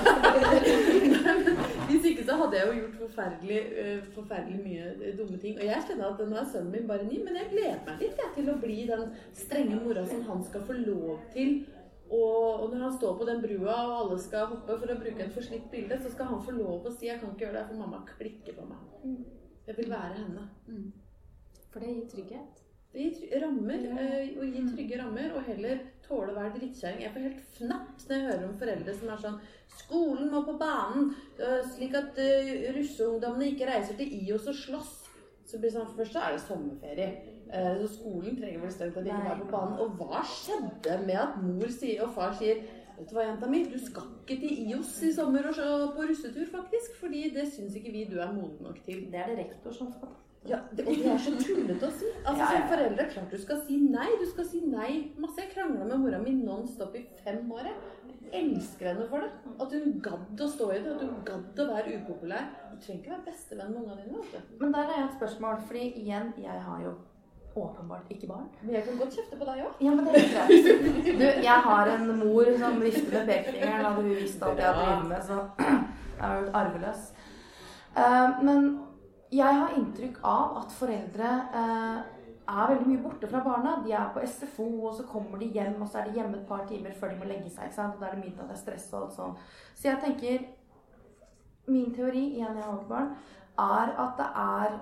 [1.27, 1.49] Men
[1.89, 5.56] Hvis ikke så hadde jeg jo gjort forferdelig, eh, forferdelig mye eh, dumme ting.
[5.60, 8.21] Og jeg kjenner at nå er sønnen min bare ni, men jeg gleder meg litt
[8.21, 11.58] jeg, til å bli den strenge mora som han skal få lov til.
[12.08, 15.25] Og, og når han står på den brua og alle skal hoppe for å bruke
[15.25, 17.67] et forslitt bilde, så skal han få lov å si 'jeg kan ikke gjøre det,
[17.67, 19.25] for mamma klikker på meg'.
[19.67, 20.47] Jeg vil være henne.
[21.77, 21.83] Mm.
[21.83, 22.63] For det gir trygghet.
[22.93, 27.03] Det gir rammer, eh, og gir trygge rammer, og heller tåle å være drittkjerring.
[27.03, 29.39] Jeg får helt fnatt når jeg hører om foreldre som er sånn
[29.77, 34.93] Skolen må på banen, eh, slik at uh, russeungdommene ikke reiser til IOS og slåss.
[35.45, 37.09] Så blir det sånn, Først så er det sommerferie,
[37.51, 39.37] eh, så skolen trenger vel at de ikke Nei.
[39.43, 39.77] på banen.
[39.83, 42.65] Og hva skjedde med at mor sier, og far sier
[42.97, 46.47] Vet du hva, jenta mi, du skal ikke til IOS i sommer og på russetur,
[46.49, 46.95] faktisk.
[46.97, 49.05] Fordi det syns ikke vi du er moden nok til.
[49.11, 50.26] Det er det rektor som skal ta.
[50.47, 52.10] Ja, det, og det er så tullete å si.
[52.23, 52.49] Altså, Ja, ja.
[52.53, 54.07] Som foreldre klart du skal si nei.
[54.21, 55.41] Du skal si nei masse.
[55.41, 57.67] Jeg krangla med mora mi non stop i fem år.
[58.27, 59.29] Jeg elsker henne for det.
[59.63, 60.95] At hun gadd å stå i det.
[60.95, 62.47] At hun gadd å være upopulær.
[62.71, 64.23] Du trenger ikke være bestevenn med ungene dine.
[64.31, 64.57] vet du.
[64.63, 66.95] Men der har jeg et spørsmål, fordi igjen, jeg har jo
[67.57, 68.49] åpenbart ikke barn.
[68.62, 69.79] Men jeg kan godt kjefte på deg òg.
[69.81, 71.07] Ja, men det er greit.
[71.19, 73.86] Du, jeg har en mor som vifter med pekefingeren.
[73.86, 75.39] Hadde hun visst alt jeg driver med, så
[76.19, 77.07] jeg er jo arveløs.
[77.97, 78.67] Uh, men
[79.31, 81.97] jeg har inntrykk av at foreldre eh,
[82.47, 83.75] er veldig mye borte fra barna.
[83.83, 86.47] De er på SFO, og så kommer de hjem, og så er de hjemme et
[86.47, 87.67] par timer før de må legge seg.
[87.67, 87.95] ikke sant?
[87.95, 89.49] Og da er det middag, det er stress og alt sånt.
[89.75, 90.47] Så jeg tenker
[91.67, 93.09] Min teori, igjen jeg har barn,
[93.59, 94.77] er at det er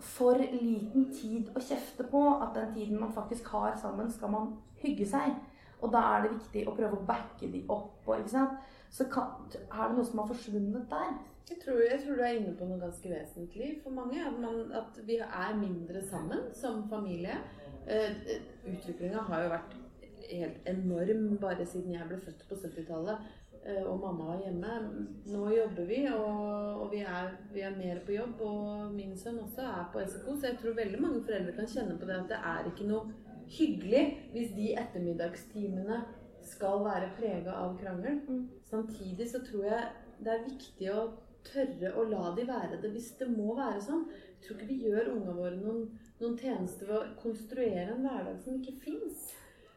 [0.00, 2.22] for liten tid å kjefte på.
[2.40, 5.34] At den tiden man faktisk har sammen, skal man hygge seg.
[5.82, 8.08] Og da er det viktig å prøve å backe de opp.
[8.08, 8.56] Ikke sant?
[8.88, 11.12] Så kan, er det noe som har forsvunnet der.
[11.50, 14.22] Jeg tror, jeg tror, du er inne på noe ganske vesentlig for mange.
[14.22, 17.40] At, man, at vi er mindre sammen som familie.
[17.90, 18.12] Uh,
[18.70, 19.76] Utviklinga har jo vært
[20.30, 23.22] helt enorm bare siden jeg ble født på 70-tallet
[23.64, 24.76] eh, og mamma var hjemme.
[25.32, 28.44] Nå jobber vi, og, og vi, er, vi, er, mer på jobb.
[28.46, 31.98] Og min sønn også er på SFO, så jeg tror veldig mange foreldre kan kjenne
[31.98, 33.16] på det at det er ikke noe
[33.50, 36.04] hyggelig hvis de ettermiddagstimene
[36.46, 38.22] skal være prega av krangel.
[38.28, 38.46] Mm.
[38.70, 39.82] Samtidig så tror jeg
[40.20, 41.02] det er viktig å
[41.46, 44.06] tørre å la de være det hvis det må være sånn.
[44.10, 45.86] Jeg tror ikke vi gjør ungene våre noen,
[46.20, 49.30] noen tjeneste ved å konstruere en hverdag som ikke fins.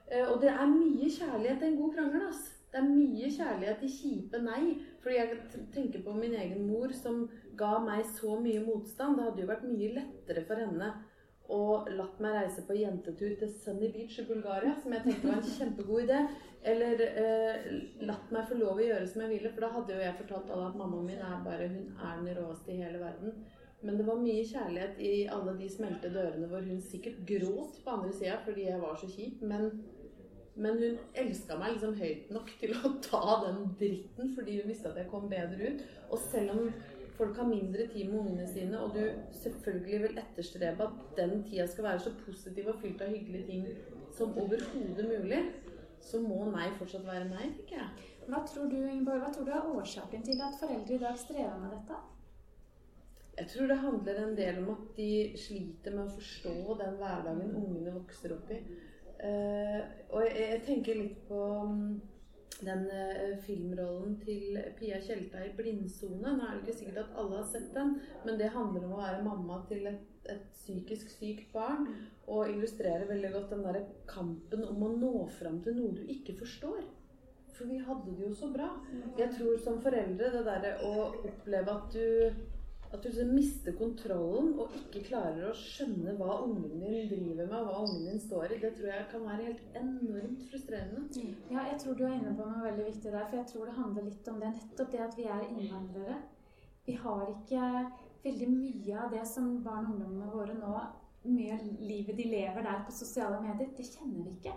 [0.10, 2.28] Eh, og det er mye kjærlighet i en god krangel.
[2.30, 2.50] ass.
[2.74, 4.62] Det er mye kjærlighet i kjipe nei.
[5.04, 7.28] Fordi jeg tenker på min egen mor som
[7.60, 9.18] ga meg så mye motstand.
[9.18, 10.94] Det hadde jo vært mye lettere for henne
[11.52, 15.42] og latt meg reise på jentetur til Sunny Beach i Bulgaria, som jeg tenkte var
[15.42, 16.22] en kjempegod idé.
[16.64, 17.66] Eller eh,
[18.08, 20.54] latt meg få lov å gjøre som jeg ville, for da hadde jo jeg fortalt
[20.54, 23.36] alle at mammaen min er bare hun er den råeste i hele verden.
[23.84, 27.98] Men det var mye kjærlighet i alle de smelte dørene hvor hun sikkert gråt på
[27.98, 29.42] andre sida fordi jeg var så kjip.
[29.44, 29.82] Men,
[30.56, 34.94] men hun elska meg liksom høyt nok til å ta den dritten fordi hun visste
[34.94, 35.84] at jeg kom bedre ut.
[36.16, 36.72] Og selv om
[37.18, 39.04] folk har mindre tid med ungene sine, og du
[39.42, 43.68] selvfølgelig vil etterstrebe at den tida skal være så positiv og fylt av hyggelige ting
[44.18, 45.44] som overhodet mulig,
[46.04, 48.10] så må nei fortsatt være nei, tenker jeg.
[48.28, 51.60] Hva tror du Ingeborg, hva tror du er årsaken til at foreldre i dag strever
[51.60, 52.00] med dette?
[53.38, 57.56] Jeg tror det handler en del om at de sliter med å forstå den hverdagen
[57.58, 58.60] ungene vokser opp i.
[59.24, 59.80] Uh,
[60.12, 61.96] og jeg, jeg, tenker litt på um,
[62.66, 66.34] den uh, filmrollen til Pia Tjelta i 'Blindsone'.
[66.38, 67.96] Nå er det ikke sikkert at alle har sett den,
[68.26, 71.88] men det handler om å være mamma til et, et psykisk sykt barn.
[72.28, 76.38] Og illustrerer veldig godt den der kampen om å nå fram til noe du ikke
[76.40, 76.84] forstår.
[77.54, 78.72] For vi hadde det jo så bra.
[79.18, 82.53] Jeg tror som foreldre det derre å oppleve at du
[82.94, 87.56] at du liksom mister kontrollen og ikke klarer å skjønne hva ungen din driver med,
[87.58, 91.06] og hva ungen din står i, det tror jeg kan være helt enormt frustrerende.
[91.10, 91.32] Mm.
[91.50, 93.78] Ja, jeg tror du er inne på noe veldig viktig der, for jeg tror det
[93.80, 94.52] handler litt om det.
[94.60, 96.18] Nettopp det at vi er innvandrere.
[96.86, 97.72] Vi har ikke
[98.28, 100.76] veldig mye av det som barn og ungdommene våre nå
[101.24, 104.52] Mye av livet de lever der på sosiale medier, det kjenner vi ikke.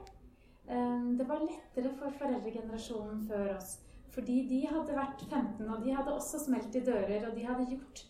[0.67, 3.77] Ehm, det var lettere for foreldregenerasjonen før oss.
[4.17, 7.69] Fordi de hadde vært 15, og de hadde også smelt i dører, og de hadde
[7.71, 8.03] gjort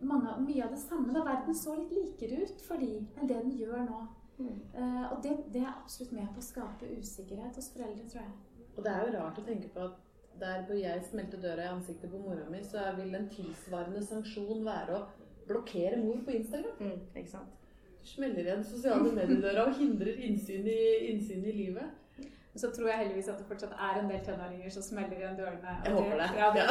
[0.00, 1.12] mange, mye av det samme.
[1.14, 4.00] Da verden så litt likere ut for de enn det den gjør nå.
[4.36, 4.56] Mm.
[4.74, 8.64] Uh, og det, det, er absolutt med på å skape usikkerhet hos foreldre, tror jeg.
[8.76, 10.02] Og det er jo rart å tenke på at
[10.40, 14.66] der hvor jeg smelte døra i ansiktet på mora mi, så vil en tilsvarende sanksjon
[14.66, 15.06] være å
[15.48, 16.76] blokkere mor på Instagram.
[16.82, 17.54] Mm, ikke sant?
[18.02, 20.80] Du smeller igjen sosiale mediedøra og hindrer innsyn i,
[21.14, 22.05] innsyn i livet
[22.58, 25.74] så tror jeg heldigvis at det fortsatt er en del tenåringer som smeller igjen dørene.
[25.84, 26.28] Jeg håper det.
[26.38, 26.64] Ja, det,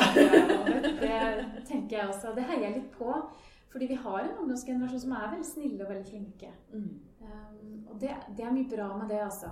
[1.01, 2.33] det, tenker jeg også.
[2.35, 3.11] Det heier jeg litt på.
[3.75, 6.51] Fordi vi har en ungdomsgenerasjon som er veldig snille og veldig flinke.
[6.71, 6.91] Mm.
[7.21, 9.49] Um, og det, det, er mye bra med det, altså.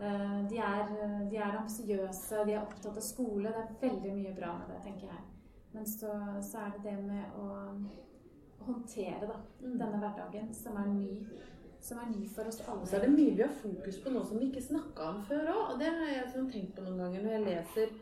[0.00, 0.94] Uh, de er,
[1.30, 3.52] de er ambisiøse, de er opptatt av skole.
[3.52, 5.20] Det er veldig mye bra med det, tenker jeg.
[5.76, 7.50] Men så, så er det det med å
[8.66, 9.76] håndtere da, mm.
[9.78, 11.10] denne hverdagen som er ny
[11.86, 12.86] som er ny for oss alle.
[12.88, 15.52] Så er det mye vi har fokus på nå som vi ikke snakka om før
[15.52, 15.62] òg.
[15.72, 17.94] Og det har jeg sånn tenkt på noen ganger når jeg leser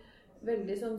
[0.45, 0.99] veldig sånn,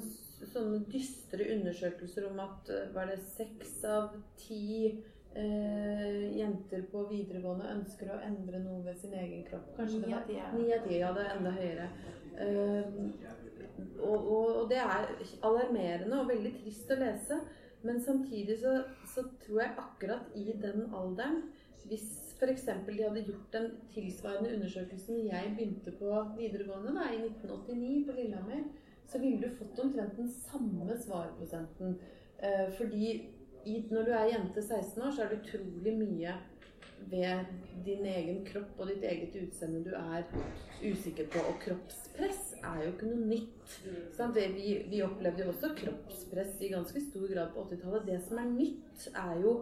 [0.53, 7.73] sånne dystre undersøkelser om at eh, var det seks av ti eh, jenter på videregående
[7.75, 9.73] ønsker å endre noe ved sin egen kropp.
[9.79, 10.01] Kanskje.
[10.05, 10.39] Ni av ti,
[10.99, 11.11] ja.
[11.15, 11.89] Det er enda høyere.
[12.45, 12.95] Eh,
[13.99, 15.11] og, og, og, det er
[15.45, 17.39] alarmerende og veldig trist å lese.
[17.85, 18.79] Men samtidig så,
[19.13, 21.43] så tror jeg akkurat i den alderen
[21.85, 22.65] hvis f.eks.
[22.87, 28.65] de hadde gjort den tilsvarende undersøkelsen jeg begynte på videregående da, i 1989 på Lillehammer,
[29.09, 31.97] så ville du fått omtrent den samme svarprosenten.
[32.37, 33.07] Eh, fordi
[33.65, 36.35] i, når du er jente 16 år, så er det utrolig mye
[37.09, 37.45] ved
[37.85, 40.25] din egen kropp og ditt eget utseende du er
[40.81, 41.41] usikker på.
[41.49, 43.79] Og kroppspress er jo ikke noe nytt.
[44.55, 48.07] Vi, vi opplevde jo også kroppspress i ganske stor grad på 80-tallet.
[48.09, 49.55] Det som er nytt, er jo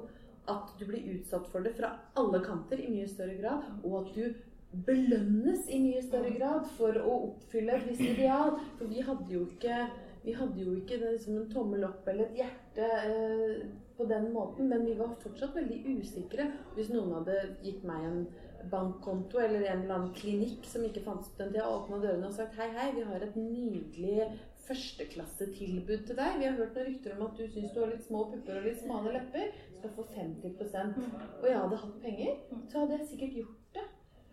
[0.52, 4.16] at du blir utsatt for det fra alle kanter i mye større grad, og at
[4.18, 4.42] du
[4.88, 8.58] belønnes i mye større grad for å oppfylle et visst ideal.
[8.80, 9.84] For vi hadde jo ikke,
[10.26, 14.32] vi hadde jo ikke det som en tommel opp eller et hjerte eh, på den
[14.34, 16.50] måten, men vi var fortsatt veldig usikre.
[16.78, 18.24] Hvis noen hadde gitt meg en
[18.72, 22.36] bankkonto eller en eller annen klinikk som ikke fantes på den tida, åpna dørene og
[22.36, 24.32] sagt hei, hei, vi har et nydelig
[24.64, 26.40] førsteklassetilbud til deg.
[26.40, 28.68] Vi har hørt noen rykter om at du syns du har litt små pupper og
[28.70, 29.52] litt smale lepper.
[29.84, 32.36] Skal få 50% Og jeg hadde hatt penger,
[32.70, 33.82] så hadde jeg sikkert gjort det.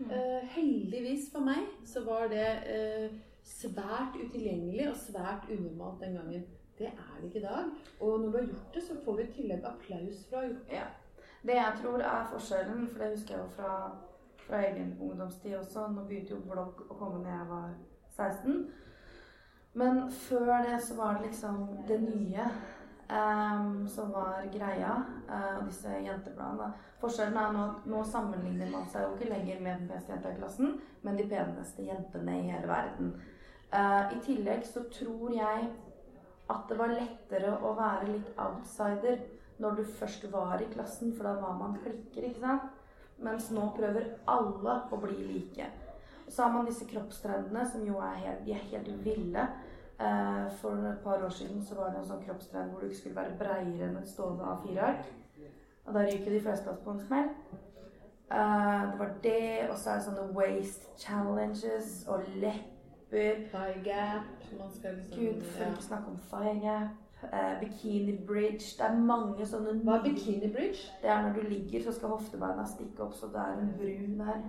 [0.00, 6.46] Uh, heldigvis for meg så var det uh, svært utilgjengelig og svært unormalt den gangen.
[6.78, 7.64] Det er det ikke i dag.
[8.00, 10.86] Og når du har gjort det, så får du i tillegg applaus fra gjort Ja.
[11.42, 13.98] Det jeg tror er forskjellen, for det husker jeg jo fra,
[14.46, 17.70] fra egen ungdomstid også Nå begynte jo blogg å komme når jeg var
[18.16, 18.66] 16.
[19.74, 22.46] Men før det så var det liksom det nye
[23.10, 24.94] em, som var greia.
[25.28, 26.70] Uh, disse jentebladene.
[27.00, 30.38] Forskjellen er at nå sammenligner man seg jo ikke lenger med den beste jenta i
[30.38, 33.14] klassen, men de peneste jentene i hele verden.
[33.72, 35.70] Uh, I tillegg så tror jeg
[36.50, 39.20] at det var lettere å være litt outsider
[39.60, 42.68] når du først var i klassen, for da var man klikker, ikke sant?
[43.20, 45.66] Mens nå prøver alle å bli like.
[46.30, 49.46] Så har man disse kroppstrendene som jo er helt, de er helt ville.
[50.00, 52.98] Eh, for et par år siden så var det en sånn kroppstrend hvor du ikke
[52.98, 55.10] skulle være breiere enn et stående A4-ark.
[55.84, 57.28] Og da ryker de fleste av oss på en smell.
[58.30, 63.44] Eh, det var det, og så er det sånne waist challenges og lepper.
[63.52, 64.32] High gap.
[64.58, 65.70] Man skal liksom Gud, for ja.
[65.70, 66.96] ikke snakke om thigh gap.
[67.32, 68.64] eh, bikini bridge.
[68.78, 70.88] Det er mange sånne Hva er bikini bridge?
[71.02, 74.24] Det er når du ligger, så skal hoftebeina stikke opp, så det er en bru
[74.24, 74.40] der.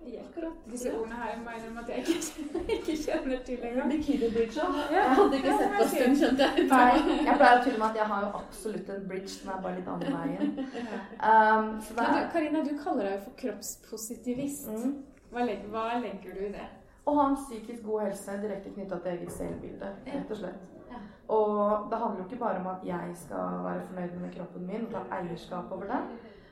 [0.00, 0.52] Akkurat.
[0.72, 2.44] Disse ordene her må jeg innrømme at jeg ikke,
[2.76, 3.90] ikke kjenner til engang.
[3.90, 4.68] Bikini bridge, ja.
[4.94, 6.66] Jeg hadde ikke Ja, sett på den stund, skjønte jeg.
[6.70, 9.62] Nei, jeg pleier å tulle med at jeg har jo absolutt en bridge, den er
[9.66, 10.50] bare litt annen veien.
[11.30, 11.70] Um,
[12.06, 14.68] er Karina, du kaller deg jo for kroppspositivist.
[14.72, 14.96] mm,
[15.34, 16.68] Hva, legger, hva legger du i det?
[17.04, 20.66] Å ha en psykisk god helse direkte knytta til eget selvbilde, rett og slett.
[20.90, 20.98] Ja.
[21.30, 24.88] Og det handler jo ikke bare om at jeg skal være fornøyd med kroppen min
[24.88, 26.08] og ta eierskap over den,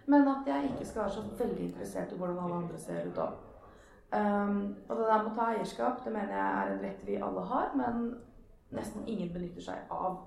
[0.08, 3.20] men at jeg ikke skal være så veldig interessert i hvordan alle andre ser ut
[3.24, 3.36] òg.
[4.08, 7.20] Um, og det der med å ta eierskap, det mener jeg er en rett vi
[7.20, 8.06] alle har, men
[8.72, 10.22] nesten ingen benytter seg av.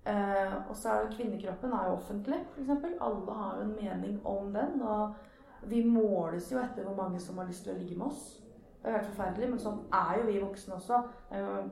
[0.00, 2.86] Uh, og så er det kvinnekroppen er jo offentlig, f.eks.
[3.06, 4.82] Alle har jo en mening om den.
[4.82, 8.40] Og vi måles jo etter hvor mange som har lyst til å ligge med oss.
[8.80, 11.02] Det er jo helt forferdelig, men sånn er jo vi voksne også.
[11.30, 11.70] Er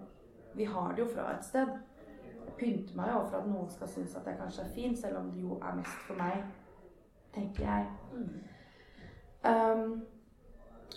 [0.58, 1.68] vi har det jo fra et sted.
[2.46, 5.20] Jeg pynter meg jo for at noen skal synes at jeg kanskje er fin, selv
[5.20, 6.42] om det jo er mest for meg,
[7.38, 7.86] tenker jeg.
[9.48, 10.00] Um,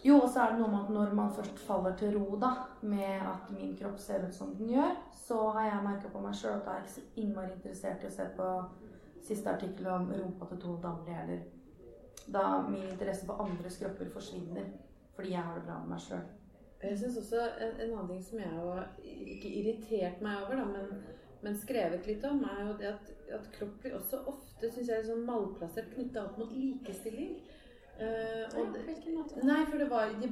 [0.04, 2.52] jo, og så er det noe med at når man først faller til ro da,
[2.82, 6.38] med at min kropp ser ut som den gjør, så har jeg merka på meg
[6.38, 8.48] sjøl at jeg er ikke så innmari interessert i å se på
[9.22, 11.44] siste artikkel om rumpa til to Damli heller.
[12.34, 14.72] Da min interesse for andres kropper forsvinner
[15.16, 16.26] fordi jeg har det bra med meg sjøl.
[16.82, 20.66] Jeg synes også en, en annen ting som jeg har ikke irritert meg over, da,
[20.66, 21.04] men,
[21.44, 25.08] men skrevet litt om, er jo det at, at kropp blir også ofte synes jeg,
[25.08, 27.40] sånn malplassert knytta opp mot likestilling.
[28.02, 29.42] Uh, og det, Hvilken måte?
[29.46, 30.30] Nei, for det var, de,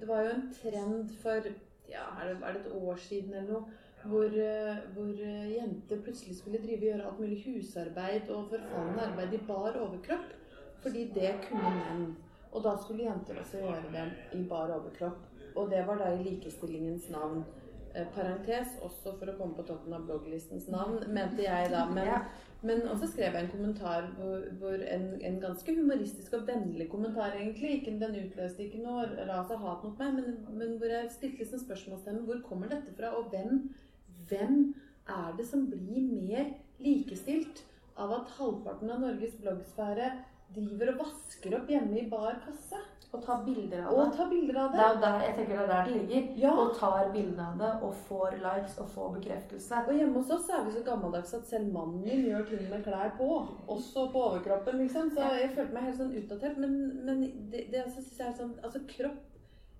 [0.00, 1.50] det var jo en trend for
[1.86, 6.02] ja, er det, er det et år siden eller noe, hvor, uh, hvor eh, jenter
[6.02, 10.34] plutselig skulle drive og gjøre alt mulig husarbeid og forfallende arbeid i bar overkropp.
[10.82, 12.04] Fordi det kunne menn.
[12.52, 14.04] Og da skulle jenter også gjøre det
[14.38, 15.24] i bar overkropp.
[15.56, 17.42] Og det var da i likestillingens navn.
[17.96, 21.86] Eh, parentes, også for å komme på toppen av blogglistens navn, mente jeg da.
[21.88, 22.18] Men, Ja.
[22.62, 27.32] men også skrev jeg en kommentar hvor, hvor en, en ganske humoristisk og vennlig kommentar,
[27.38, 27.70] egentlig.
[27.78, 31.40] Ikke, den utløste ikke noe ras av hat mot meg, men, men hvor jeg stilte
[31.40, 33.62] liksom spørsmålstegn hvor kommer dette fra, og hvem,
[34.28, 34.60] hvem
[35.08, 37.64] er det som blir mer likestilt
[37.96, 40.10] av at halvparten av Norges bloggsfære
[40.54, 42.78] driver og vasker opp hjemme i bar kasse?
[43.14, 44.16] Og tar bilder av Og det.
[44.16, 44.86] tar bilder av Det det?
[44.86, 46.24] er der, jeg tenker det er der det ligger.
[46.42, 46.50] Ja.
[46.60, 49.78] Og tar bilde av det og får likes og får bekreftelse.
[49.88, 52.82] Og hjemme hos oss er vi så gammeldags at selv mannen min gjør ting med
[52.84, 53.28] klær på.
[53.68, 55.10] Også på overkroppen, liksom.
[55.14, 56.58] Så jeg følte meg helt sånn utdatert.
[56.58, 57.22] Men, men
[57.54, 59.22] det, det altså, synes jeg er sånn Altså, kropp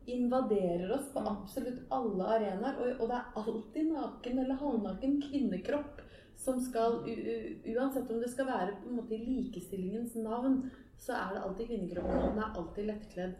[0.06, 1.26] invaderer oss på Mm.
[1.36, 2.76] absolutt alle arenaer.
[2.78, 6.00] Og, og det er alltid naken eller halvnaken kvinnekropp
[6.46, 10.62] som skal Uansett om det skal være på en måte i likestillingens navn,
[10.98, 13.36] så er det alltid kvinnekroppen, og den er alltid lettkledd.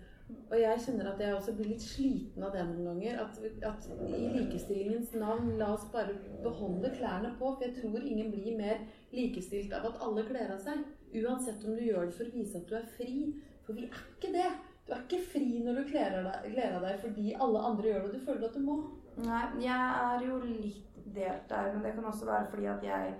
[0.50, 3.20] Og jeg kjenner at jeg også blir litt sliten av det noen ganger.
[3.22, 3.36] At,
[3.68, 7.52] at i likestillingens navn, la oss bare beholde klærne på.
[7.54, 8.82] For jeg tror ingen blir mer
[9.14, 10.82] likestilt av at alle kler av seg.
[11.22, 13.20] Uansett om du gjør det for å vise at du er fri.
[13.66, 14.50] For vi er ikke det.
[14.86, 18.14] Du er ikke fri når du kler av deg fordi alle andre gjør det, og
[18.14, 18.76] du føler at du må.
[19.16, 23.14] Nei, jeg er jo litt delt der, men det kan også være fordi at jeg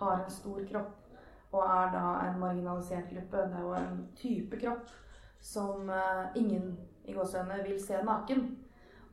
[0.00, 0.96] har en stor kropp
[1.52, 3.36] og er da en marginalisert gruppe.
[3.36, 4.90] Det er jo en type kropp
[5.40, 8.58] som eh, ingen i gåsehudene vil se naken.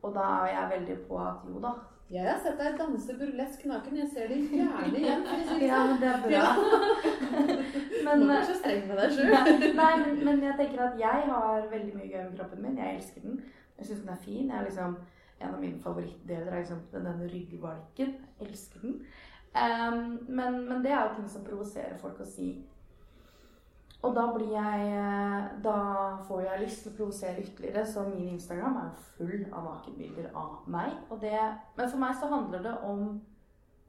[0.01, 1.73] Og da er jeg veldig på at jo da.
[2.11, 3.97] Jeg har sett deg danse burlesk naken.
[3.97, 5.25] Jeg ser det gjerne igjen.
[5.59, 5.89] Ja, sånn.
[5.89, 6.45] men det er bra.
[8.07, 9.31] Men, men, Må ikke eh, være så streng med deg sjøl.
[9.33, 12.77] Nei, nei men, men jeg tenker at jeg har veldig mye gøy med kroppen min.
[12.79, 13.41] Jeg elsker den.
[13.75, 14.53] Jeg syns den er fin.
[14.53, 14.93] Jeg, liksom,
[15.39, 18.15] en av mine favorittdeler er liksom denne ryggvalken.
[18.39, 19.01] Jeg elsker den.
[19.57, 22.51] Um, men, men det er jo ting som provoserer folk å si.
[24.05, 25.77] Og da blir jeg eh, Da
[26.27, 30.27] får jeg lyst til å provosere ytterligere, så min Instagram er jo full av nakenbilder
[30.37, 30.93] av meg.
[31.21, 31.39] Det,
[31.77, 33.07] men for meg så handler det om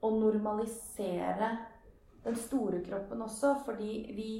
[0.01, 1.51] å normalisere
[2.23, 4.31] den store kroppen også, fordi vi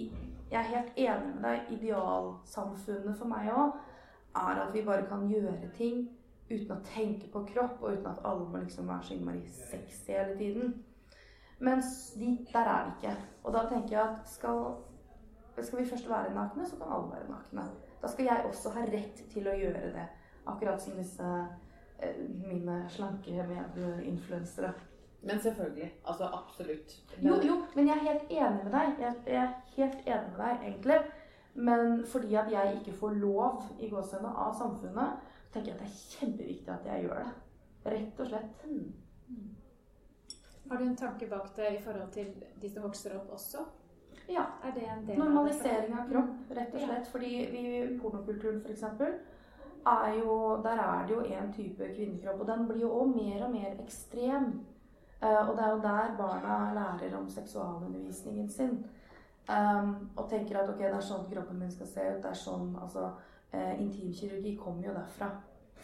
[0.49, 1.68] Jeg er helt enig med deg.
[1.76, 3.76] Idealsamfunnet for meg òg
[4.34, 6.07] er at vi bare kan gjøre ting
[6.50, 10.14] uten å tenke på kropp, og uten at alle må liksom være så innmari sexy
[10.14, 10.74] hele tiden.
[11.60, 13.16] Mens de, der er vi ikke.
[13.43, 14.62] Og da tenker jeg at skal,
[15.62, 17.68] skal vi først være nakne, så kan alle være nakne.
[18.02, 20.06] Da skal jeg også ha rett til å gjøre det.
[20.47, 21.32] Akkurat som disse
[22.00, 24.72] eh, mine slanke medinfluensere.
[25.22, 25.93] Men selvfølgelig.
[26.08, 27.04] Altså absolutt.
[27.18, 27.28] Men...
[27.28, 29.02] Jo, jo, men jeg er helt enig med deg.
[29.04, 31.00] Jeg, er helt enig med deg, egentlig.
[31.54, 35.89] Men fordi at jeg ikke får lov i gåsehudene av samfunnet, tenker jeg at det
[35.89, 37.34] er kjempeviktig at jeg gjør det.
[37.89, 38.66] Rett og slett.
[38.66, 39.50] Mm.
[40.70, 43.66] Har du en tanke bak det i forhold til de som vokser opp også?
[44.30, 44.43] Ja.
[44.64, 47.08] Er det en del Normalisering av kropp, rett og slett.
[47.10, 47.64] Fordi vi,
[48.02, 48.84] pornokulturen f.eks.
[49.89, 53.45] er jo Der er det jo en type kvinnekropp, og den blir jo òg mer
[53.47, 54.52] og mer ekstrem.
[55.24, 58.86] Uh, og det er jo der barna lærer om seksualundervisningen sin.
[59.50, 62.22] Um, og tenker at ok, det er sånn kroppen min skal se ut.
[62.24, 63.10] det er sånn, altså
[63.54, 65.30] uh, Intimkirurgi kommer jo derfra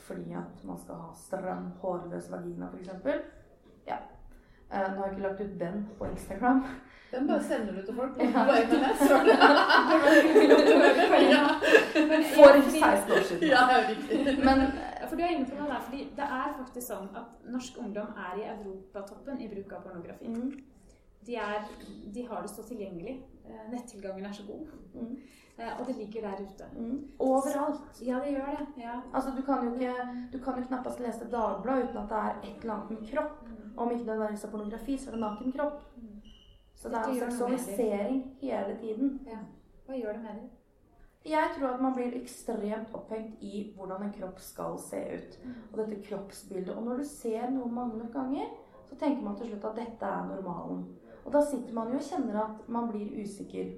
[0.05, 2.89] fordi at man skal ha stram, hårløs vagina, f.eks.
[3.87, 3.95] Ja.
[4.71, 6.65] Eh, nå har jeg ikke lagt ut den på Instagram.
[7.11, 8.11] Den bare sender du til folk.
[11.31, 11.43] Ja.
[12.35, 13.47] For 16 år siden.
[13.49, 14.45] Ja, det er riktig.
[14.45, 14.57] Men
[15.01, 17.77] Ja, for du er inne på det der, fordi Det er faktisk sånn at norsk
[17.77, 20.27] ungdom er i europatoppen i bruk av pornografi.
[20.27, 20.51] mm,
[21.27, 21.61] De, er,
[22.15, 23.19] de har det så tilgjengelig.
[23.49, 24.67] Eh, Nettilgangen er så god.
[24.93, 25.17] mm,
[25.59, 26.65] Eh, Og det ligger der ute.
[26.77, 28.01] mm, overalt.
[28.05, 28.67] Ja, det gjør det.
[28.83, 28.99] Ja.
[29.13, 29.93] Altså, du kan jo ikke
[30.33, 33.47] Du kan jo knappast lese Dagbladet uten at det er et eller annet med kropp.
[33.77, 35.81] Om ikke nødvendigvis er pornografi, så er det naken kropp.
[36.75, 39.19] Så det er med seksualisering hele tiden.
[39.27, 39.37] ja.
[39.87, 40.49] Hva gjør det med deg?
[41.25, 45.39] Jeg tror at man blir ekstremt opphengt i hvordan en kropp skal se ut.
[45.73, 46.75] Og dette kroppsbildet.
[46.75, 48.45] Og når du ser noe mange ganger,
[48.89, 50.85] så tenker man til slutt at dette er normalen.
[51.25, 53.73] Og da sitter man jo og kjenner at man blir usikker.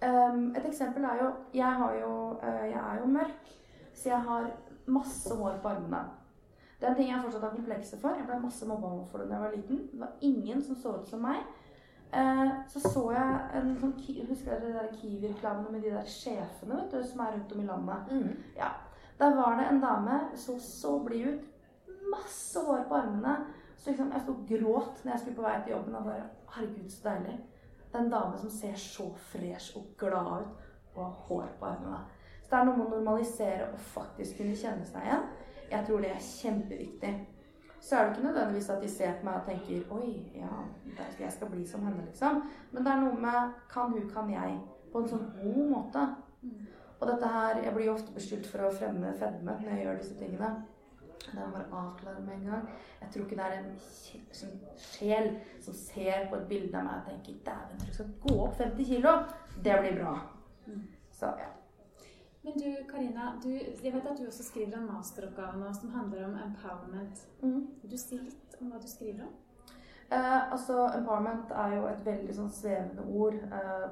[0.00, 3.50] Um, et eksempel er jo Jeg, har jo, uh, jeg er jo mørk,
[3.94, 4.50] så jeg har
[4.86, 6.04] masse hår på armene.
[6.80, 8.16] Det er en ting jeg fortsatt har komplekser for.
[8.16, 9.82] Jeg ble masse mobba for det da jeg var liten.
[9.92, 11.42] Det var ingen som så ut som meg.
[12.12, 13.92] Eh, så så jeg en sånn
[14.30, 17.60] Husker dere de der Kiwi-reklamene med de der sjefene vet du, som er rundt om
[17.60, 18.08] i landet?
[18.10, 18.32] Mm.
[18.56, 18.70] Ja.
[19.20, 21.44] Der var det en dame, så så blid ut,
[22.10, 23.36] masse hår på armene.
[23.80, 25.94] Så liksom, jeg sto og gråt når jeg skulle på vei til jobben.
[25.96, 27.36] Og bare Herregud, så deilig.
[27.90, 31.66] Det er en dame som ser så fresh og glad ut og har hår på
[31.66, 32.00] armene.
[32.42, 35.28] Så det er noe med å normalisere og faktisk kunne kjenne seg igjen.
[35.70, 37.12] Jeg tror det er kjempeviktig.
[37.80, 40.56] Så er det ikke nødvendigvis at de ser på meg og tenker Oi, ja,
[41.20, 42.42] jeg skal bli som henne, liksom.
[42.72, 44.58] Men det er noe med kan hun, kan jeg.
[44.92, 46.02] På en sånn god måte.
[47.00, 50.02] Og dette her Jeg blir jo ofte beskyldt for å fremme fedme når jeg gjør
[50.02, 50.50] disse tingene.
[51.20, 52.68] Det må jeg bare avklare med en gang.
[53.00, 53.70] Jeg tror ikke det er en
[54.40, 55.30] sånn sjel
[55.62, 58.92] som ser på et bilde av meg og tenker Dæven, du skal gå opp 50
[58.92, 59.16] kilo.
[59.64, 60.14] Det blir bra.
[61.20, 61.50] Så ja.
[62.42, 63.50] Men du, Karina, du,
[63.84, 67.26] jeg vet at du også skriver en masteroppgave nå som handler om empowerment.
[67.42, 67.66] Mm.
[67.82, 69.34] Vil du si litt om hva du skriver om?
[70.10, 73.36] Eh, altså, empowerment er jo et veldig sånn svevende ord.
[73.36, 73.84] Eh,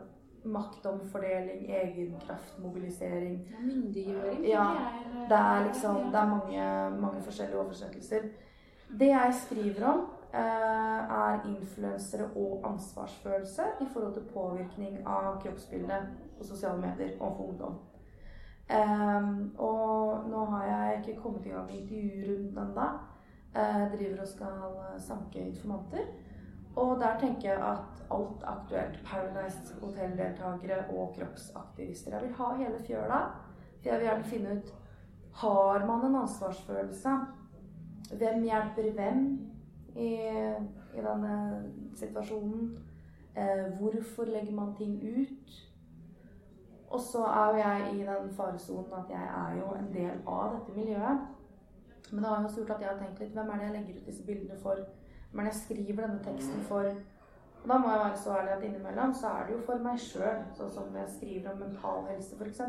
[0.45, 3.49] maktomfordeling, egenkraftmobilisering.
[3.51, 4.45] Ja, myndiggjøring.
[4.47, 4.67] Ja.
[5.29, 8.21] Det er liksom Det er mange, mange forskjellige oversettelser.
[8.99, 10.01] Det jeg skriver om,
[10.35, 16.09] eh, er influensere og ansvarsfølelse i forhold til påvirkning av kroppsbildet
[16.39, 17.79] på sosiale medier overfor ungdom.
[18.71, 22.89] Ehm, og nå har jeg ikke kommet i gang med intervjurunden ennå.
[23.55, 24.51] Jeg driver og skal
[24.99, 26.05] sanke informanter.
[26.79, 28.99] Og der tenker jeg at alt aktuelt.
[29.05, 32.15] Paradise Hotel-deltakere og kroppsaktivister.
[32.15, 33.21] Jeg vil ha hele fjøla.
[33.81, 34.75] For jeg vil gjerne finne ut
[35.33, 37.09] Har man en ansvarsfølelse?
[38.19, 39.25] Hvem hjelper hvem
[39.97, 40.13] i,
[40.97, 41.35] i denne
[41.97, 42.79] situasjonen?
[43.37, 45.69] Eh, hvorfor legger man ting ut?
[46.91, 50.57] Og så er jo jeg i den faresonen at jeg er jo en del av
[50.57, 51.27] dette miljøet.
[52.11, 53.75] Men det har jo også gjort at jeg har tenkt litt hvem er det jeg
[53.77, 54.81] legger ut disse bildene for?
[55.39, 56.89] Er jeg skriver denne teksten for?
[57.63, 60.01] Og da må jeg være så ærlig at innimellom så er det jo for meg
[60.03, 60.43] sjøl.
[60.57, 62.61] Sånn som jeg skriver om mental helse f.eks.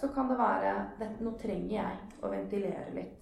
[0.00, 3.14] Så kan det være dette, Nå trenger jeg å ventilere litt.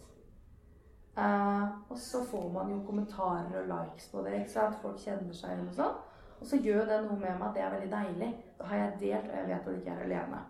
[1.16, 4.34] Uh, og så får man jo kommentarer og likes på det.
[4.40, 4.76] ikke sant?
[4.82, 6.02] Folk kjenner seg igjen og sånn.
[6.40, 8.28] Og så gjør det noe med meg at det er veldig deilig.
[8.58, 10.42] Da har jeg delt, og jeg vet at jeg ikke er alene.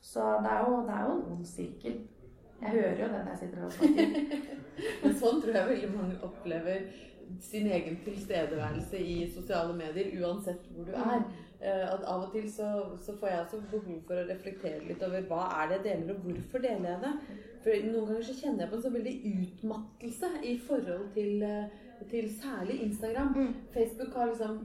[0.00, 2.00] Så det er jo, det er jo en ond sirkel.
[2.60, 4.52] Jeg hører jo den jeg sitter og snakker.
[5.02, 6.86] Men sånn tror jeg veldig mange opplever
[7.40, 11.24] sin egen tilstedeværelse i sosiale medier, uansett hvor du er.
[11.60, 12.68] Eh, At Av og til så,
[13.00, 16.14] så får jeg også behov for å reflektere litt over hva er det jeg deler,
[16.14, 17.12] og hvorfor deler jeg det.
[17.64, 21.78] For Noen ganger så kjenner jeg på en sånn veldig utmattelse i forhold til, eh,
[22.10, 23.32] til særlig Instagram.
[23.38, 23.54] Mm.
[23.72, 24.58] Facebook har liksom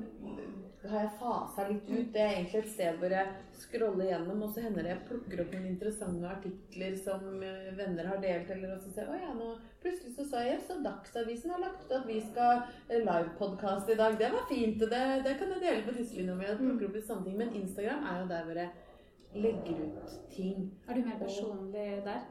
[0.87, 2.11] har jeg fasa litt ut.
[2.13, 5.41] Det er egentlig et sted hvor jeg scroller gjennom, og så hender det jeg plukker
[5.43, 9.33] opp noen interessante artikler som eh, venner har delt, eller og så ser jeg, ja,
[9.35, 9.49] nå
[9.83, 13.99] plutselig så sa jeg så Dagsavisen har lagt ut at vi skal eh, livepodkaste i
[13.99, 14.15] dag.
[14.21, 14.79] Det var fint.
[14.79, 16.47] Det, det kan jeg dele på tidslinja mi.
[16.47, 17.37] og plukke opp litt sånne ting.
[17.43, 20.69] Men Instagram er jo der hvor jeg legger ut ting.
[20.87, 22.27] Er du mer personlig der?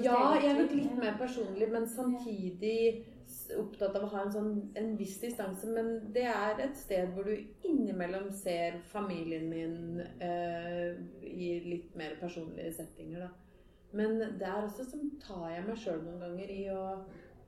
[0.00, 3.04] Ja, jeg er nok litt mer personlig, men samtidig
[3.58, 5.68] opptatt av å ha en, sånn, en viss distanse.
[5.74, 7.34] Men det er et sted hvor du
[7.66, 13.30] innimellom ser familien min eh, i litt mer personlige settinger, da.
[13.96, 16.82] Men der også så tar jeg meg sjøl noen ganger i å,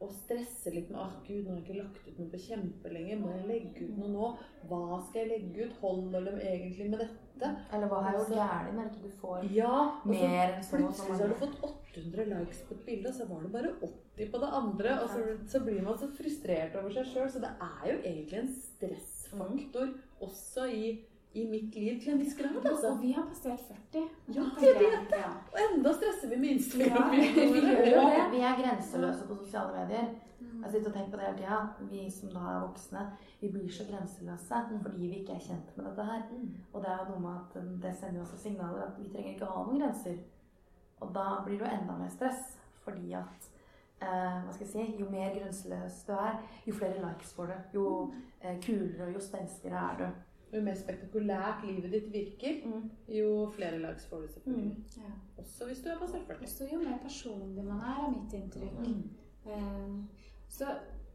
[0.03, 3.19] å stresse litt med at gud, nå har jeg ikke lagt ut noe på kjempelenge.
[3.21, 4.31] Må jeg legge ut noe nå?
[4.71, 5.77] Hva skal jeg legge ut?
[5.85, 7.22] Holder de egentlig med dette?
[7.43, 10.77] Eller hva er jo gærent når ikke du får Ja, mer enn så?
[10.77, 13.73] Plutselig så har du fått 800 likes på et bilde, og så var det bare
[13.89, 14.97] 80 på det andre.
[15.03, 15.23] Og så,
[15.55, 17.31] så blir man så frustrert over seg sjøl.
[17.33, 20.85] Så det er jo egentlig en stressfaktor også i,
[21.35, 22.59] i mitt liv til en viss grad.
[22.63, 22.93] Altså.
[22.93, 24.09] Og vi har passert 40.
[24.37, 24.93] Ja, jeg det.
[25.23, 25.33] Ja.
[25.53, 28.29] Og enda stresser vi med Ja, Instagram-bildene vi det.
[28.37, 30.13] Vi er grenseløse på sosiale medier.
[30.43, 30.63] Mm.
[30.65, 31.61] Jeg sitter og tenker på det hele tida.
[31.91, 33.03] Vi som da er voksne,
[33.41, 36.23] vi blir så grenseløse fordi vi ikke er kjent med dette her.
[36.73, 39.35] Og det er jo noe med at det sender jo også signaler at vi trenger
[39.35, 40.19] ikke ha noen grenser.
[41.01, 43.49] Og da blir det jo enda mer stress, fordi at
[44.03, 46.37] eh, hva skal jeg si, jo mer grenseløs du er,
[46.67, 47.57] jo flere likes får du.
[47.79, 47.87] Jo
[48.41, 50.21] eh, kulere og jo spenstigere er du.
[50.53, 52.91] Jo mer spektakulært livet ditt virker, Mm.
[53.09, 54.85] jo flere likes får du selvfølgelig.
[54.99, 55.13] Ja.
[55.39, 56.47] Også hvis du er passert 40.
[56.47, 58.87] Så jo mer personlig man er, er mitt inntrykk.
[59.47, 59.95] Eh,
[60.53, 60.73] så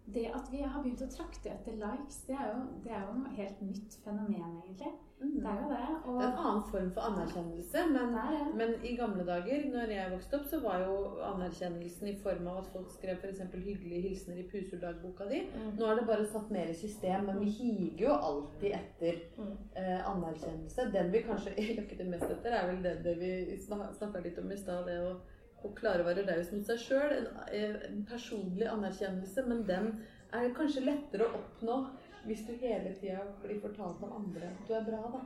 [0.07, 3.15] det at vi har begynt å trakte etter likes, det er jo, det er jo
[3.19, 4.93] noe helt nytt fenomen, egentlig.
[5.19, 5.33] Mm.
[5.41, 5.87] Det er jo det.
[6.07, 8.45] Og Det er en annen form for anerkjennelse, men Nei, ja.
[8.61, 10.95] Men i gamle dager, når jeg vokste opp, så var jo
[11.27, 13.41] anerkjennelsen i form av at folk skrev f.eks.
[13.65, 15.41] hyggelige hilsener i pusordagboka di.
[15.57, 15.71] Mm.
[15.81, 19.57] Nå er det bare satt mer i system, men vi higer jo alltid etter Mm.
[19.75, 20.87] eh, anerkjennelse.
[20.93, 24.57] Den vi kanskje jakter mest etter, er vel det, det vi snakka litt om i
[24.57, 24.85] stad.
[24.87, 25.17] Det å,
[25.63, 27.15] å klare å være raus mot seg sjøl.
[27.17, 30.03] En, eh, en personlig anerkjennelse, men den
[30.33, 31.87] er kanskje lettere å oppnå
[32.27, 35.21] hvis du hele tida blir fortalt av andre at du er bra, da.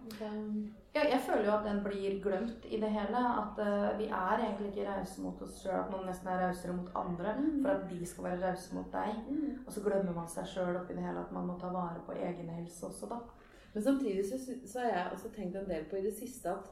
[0.93, 3.17] Ja, jeg føler jo at den blir glemt i det hele.
[3.41, 5.79] At uh, vi er egentlig ikke rause mot oss sjøl.
[5.79, 7.61] At man nesten er rausere mot andre Mm.
[7.63, 9.15] for at de skal være rause mot deg.
[9.65, 12.13] Og så glemmer man seg sjøl oppi det hele at man må ta vare på
[12.13, 13.19] egen helse også, da.
[13.73, 16.69] Men samtidig så, så har jeg også tenkt en del på i det siste at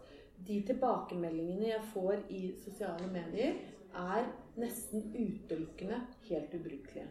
[0.48, 3.60] de tilbakemeldingene jeg får i sosiale medier,
[3.90, 4.28] er
[4.60, 7.08] nesten utelukkende helt ubrukelige.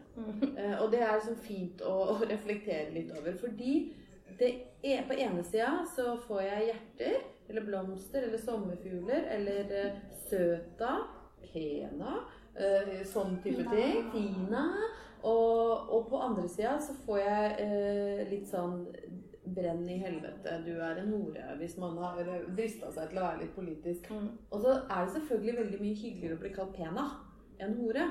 [0.57, 3.35] Eh, og det er liksom fint å, å reflektere litt over.
[3.39, 3.73] Fordi
[4.39, 4.51] det
[4.83, 7.19] er, på ene sida så får jeg hjerter,
[7.49, 10.95] eller blomster, eller sommerfugler, eller eh, søta,
[11.49, 12.19] pena,
[12.55, 13.75] eh, sånn type Fina.
[13.75, 14.11] ting.
[14.13, 14.65] Fina.
[15.19, 18.85] Og, og på andre sida så får jeg eh, litt sånn
[19.55, 21.43] Brenn i helvete, du er en hore.
[21.59, 22.21] Hvis man har
[22.55, 24.09] drista seg til å være litt politisk.
[24.13, 24.31] Mm.
[24.49, 27.05] Og så er det selvfølgelig veldig mye hyggeligere å bli kalt pena
[27.59, 28.07] enn hore.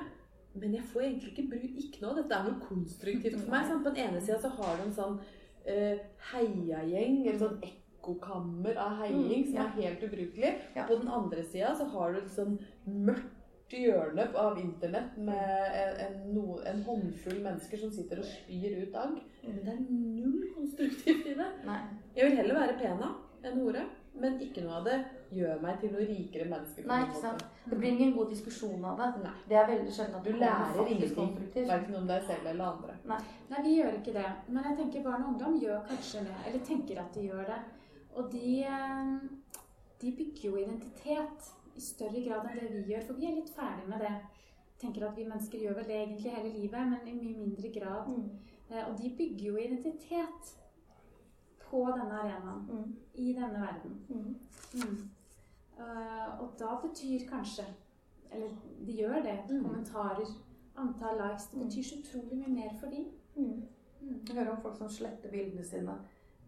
[0.59, 3.67] Men jeg får egentlig ikke bru ikke noe dette er noe konstruktivt for meg.
[3.69, 3.85] Sant?
[3.87, 9.03] På den ene sida så har du en sånn uh, heiagjeng, eller sånn ekkokammer av
[9.03, 10.55] heiing, Mm, som er helt ubrukelig.
[10.77, 10.87] Ja.
[10.89, 13.35] På den andre sida så har du et sånn mørkt
[13.77, 16.39] hjørne av internett med en, en,
[16.71, 19.19] en håndfull mennesker som sitter og spyr ut agg.
[19.49, 21.49] Men det er null konstruktivt i det.
[21.67, 21.79] Nei.
[22.17, 23.15] Jeg vil heller være pena
[23.47, 23.85] enn hore,
[24.19, 24.97] men ikke noe av det
[25.37, 26.85] gjør meg til noe rikere menneske.
[26.89, 27.45] Nei, ikke sant.
[27.69, 29.09] Det blir ingen god diskusjon av det.
[29.25, 29.35] Nei.
[29.51, 31.69] Det er veldig sjelden at Du lærer ingenting, konstruktivt.
[31.69, 32.97] verken om deg selv eller andre.
[33.13, 34.31] Nei, vi gjør ikke det.
[34.49, 36.39] Men jeg tenker barn og ungdom gjør kanskje det.
[36.49, 37.61] Eller tenker at de gjør det.
[38.17, 39.15] Og de, eh,
[40.01, 43.07] de bygger jo identitet i større grad enn det vi gjør.
[43.07, 44.17] For vi er litt ferdig med det.
[44.79, 48.09] Tenker at vi mennesker gjør vel det egentlig hele livet, men i mye mindre grad.
[48.09, 48.29] Mm.
[48.71, 50.57] Eh, Og de bygger jo identitet
[51.71, 52.67] på denne arenaen.
[52.71, 52.97] Mm.
[53.15, 54.05] I denne verden.
[54.09, 54.37] Mm.
[54.75, 55.11] Mm.
[55.79, 57.65] Eh, og da betyr kanskje
[58.33, 58.49] Eller
[58.87, 59.39] de gjør det.
[59.51, 59.65] Mm.
[59.65, 60.27] Kommentarer,
[60.77, 61.47] antall likes.
[61.47, 63.07] Det betyr så utrolig mye mer for dem.
[63.37, 63.63] Mm.
[64.01, 64.21] Mm.
[64.29, 65.99] Jeg hører om folk som sletter bildene sine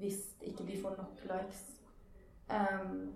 [0.00, 1.80] hvis ikke de får nok likes.
[2.50, 3.12] Um,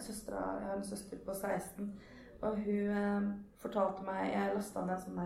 [0.00, 2.00] søstra, jeg har en søster på 16,
[2.40, 3.22] og hun eh,
[3.56, 5.18] fortalte meg Jeg lasta ned en sånn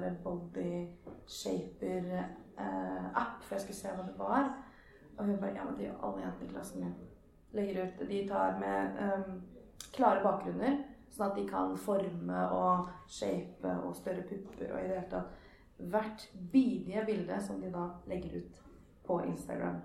[2.09, 2.25] der
[2.57, 2.65] body
[3.15, 4.55] shaper-app for jeg skulle se hva det var.
[5.19, 6.95] Og hun bare Ja, men det gjør alle jentene i klassen min.
[7.53, 9.43] Legger ut De tar med um,
[9.93, 10.79] klare bakgrunner,
[11.15, 15.31] Sånn at de kan forme og shape og større pupper og i det hele tatt
[15.79, 18.59] hvert bidige bilde som de da legger ut
[19.07, 19.77] på Instagram.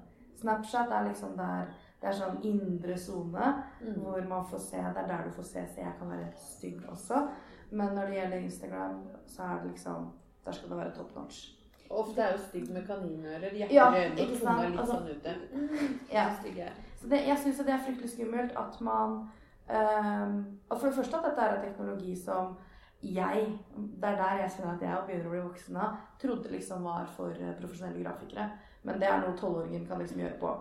[0.42, 1.70] Snapchat er liksom der
[2.02, 4.00] det er sånn indre sone Mm.
[4.02, 6.90] hvor man får se Det er der du får se Så jeg kan være stygg
[6.90, 7.28] også.
[7.72, 10.12] Men når det gjelder Instagram, så er det liksom
[10.46, 11.59] Der skal det være top notch.
[11.90, 13.84] Ofte er jo stygg med kaninører, Ja, ikke
[14.32, 14.70] og sant?
[14.70, 15.36] litt Altså- sånn ute.
[15.54, 16.30] Mm, Ja.
[16.36, 16.70] så.
[17.10, 19.30] Det, jeg syns det er fryktelig skummelt at man
[19.70, 22.58] um, For det første at dette er en teknologi som
[23.04, 25.96] jeg Det er der jeg kjenner at jeg begynner å bli voksen av.
[26.20, 28.50] Trodde liksom var for eh, profesjonelle grafikere.
[28.84, 30.54] Men det er noe tolvåringen kan liksom gjøre på.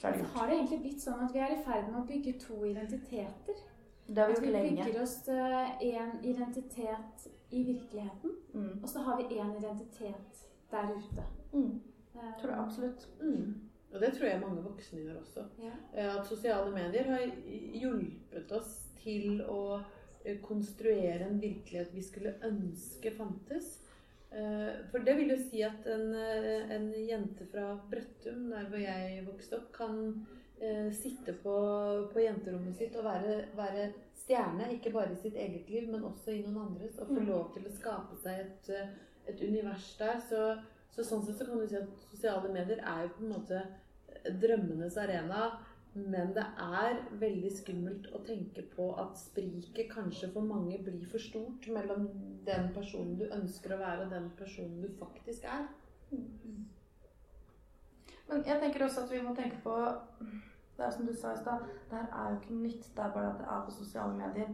[0.00, 0.34] Så er det gjort.
[0.34, 3.54] Har det egentlig blitt sånn at vi er i ferd med å bygge to identiteter?
[4.06, 4.84] Det har vi vi gjort lenge.
[4.84, 5.28] bygger oss
[5.80, 8.80] én identitet i virkeligheten, Mm.
[8.82, 11.24] og så har vi én identitet der ute.
[11.52, 11.80] Mm.
[12.14, 13.08] Eh, Tror jeg absolutt.
[13.20, 13.54] Mm.
[13.94, 15.44] Og det tror jeg mange voksne gjør også.
[15.62, 15.72] Ja.
[15.94, 17.24] Eh, At sosiale medier har
[17.74, 19.80] hjulpet oss til å
[20.24, 23.80] eh, konstruere en virkelighet vi skulle ønske fantes.
[24.32, 29.26] Eh, For det vil jo si at en, en jente fra Brøttum, der hvor jeg
[29.26, 30.26] vokste opp, kan
[30.60, 31.54] eh, sitte på,
[32.12, 33.86] på jenterommet sitt og være, være
[34.20, 37.26] stjerne, ikke bare i sitt eget liv, men også i noen andres, og få Mm.
[37.28, 38.88] lov til å skape seg et, eh,
[39.26, 40.20] et univers der.
[40.20, 40.44] Så,
[40.90, 43.62] så sånn sett så kan du si at sosiale medier er jo på en måte
[44.40, 45.50] drømmenes arena.
[45.94, 51.18] Men det er veldig skummelt å tenke på at spriket kanskje for mange blir for
[51.18, 52.04] stort mellom
[52.46, 55.66] den personen du ønsker å være, og den personen du faktisk er.
[58.28, 59.74] Men jeg tenker også at vi må tenke på
[60.80, 62.86] Det er som du sa i stad, det her er jo ikke nytt.
[62.96, 64.48] Det er bare at det er på sosiale medier.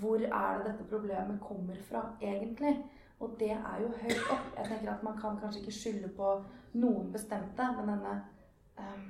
[0.00, 2.72] Hvor er det dette problemet kommer fra, egentlig?
[3.20, 4.48] Og det er jo høyt opp.
[4.58, 6.32] Jeg tenker at Man kan kanskje ikke skylde på
[6.74, 8.16] noen bestemte, men denne
[8.78, 9.06] um,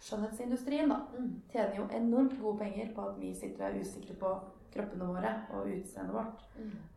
[0.00, 1.30] skjønnhetsindustrien da, Mm.
[1.52, 4.34] tjener jo enormt gode penger på at vi sitter og er usikre på
[4.74, 6.44] kroppene våre og utseendet vårt.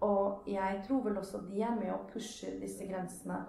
[0.01, 3.45] Og jeg tror vel også de er med og pusher disse grensene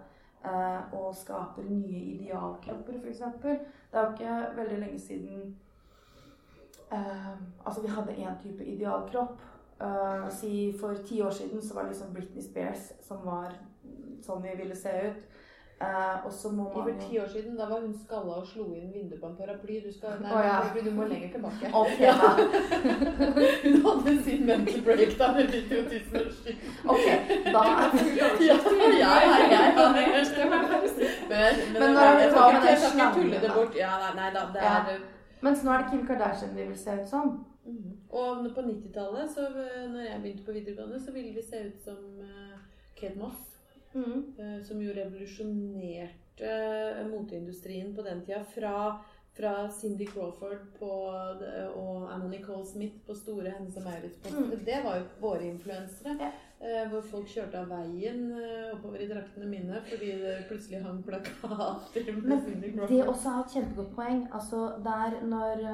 [0.93, 3.22] og skaper nye idealkropper, f.eks.
[3.43, 5.57] Det er jo ikke veldig lenge siden
[6.93, 7.32] eh,
[7.66, 9.41] Altså, vi hadde én type idealkropp.
[9.80, 13.53] Eh, si For ti år siden så var liksom Britney Spears som var
[14.22, 15.20] sånn vi ville se ut.
[15.80, 18.88] Eh, og så må For ti år siden da var hun skalla og slo inn
[18.94, 19.76] vinduet på en paraply.
[19.84, 20.80] Du, skal, nei, oh, ja.
[20.84, 21.70] du må lenger tilbake.
[21.80, 22.08] Okay,
[23.64, 26.32] hun hadde sin mental breakdown i 2000 år.
[26.94, 27.06] Ok,
[27.54, 28.08] da er det
[28.98, 29.68] Ja, jeg
[30.02, 30.66] engasjement.
[30.72, 30.90] Men,
[31.30, 33.78] men, Men når jeg, vi tar jeg den slangen, tulle det bort.
[33.78, 34.74] Ja, nei, da, det Ja.
[34.96, 35.06] er
[35.46, 37.28] Mens nå er det Kim Kardashian vi vil se ut som.
[37.66, 37.92] Mm.
[38.10, 42.00] Og på 90-tallet, eh, når jeg begynte på videregående, så ville vi se ut som
[42.26, 42.58] eh,
[43.00, 43.57] Kate Moss.
[43.95, 44.34] Mm.
[44.39, 46.45] eh, Som jo revolusjonerte
[46.99, 48.45] eh, moteindustrien på den tida.
[48.45, 48.99] Fra,
[49.39, 50.91] fra Cindy Crawford på,
[51.76, 54.45] og Anna Nicole Smith på store Hennes og Maurits-poster.
[54.59, 54.64] Mm.
[54.66, 56.16] Det var jo våre influensere.
[56.20, 56.30] Ja.
[56.61, 58.32] eh, Hvor folk kjørte av veien
[58.74, 63.09] oppover i draktene mine fordi det plutselig hang plakater med Cindy Det Crawford.
[63.14, 64.24] også har et kjempegodt poeng.
[64.32, 65.68] Altså der når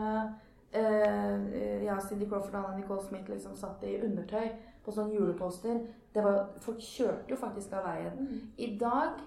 [0.74, 4.48] Uh, ja, Cindy Crawford og Anna Nicole Smith liksom satt i undertøy
[4.84, 5.80] på sånne juleposter
[6.14, 8.18] det var, Folk kjørte jo faktisk av veien.
[8.18, 8.42] Mm.
[8.56, 9.22] I dag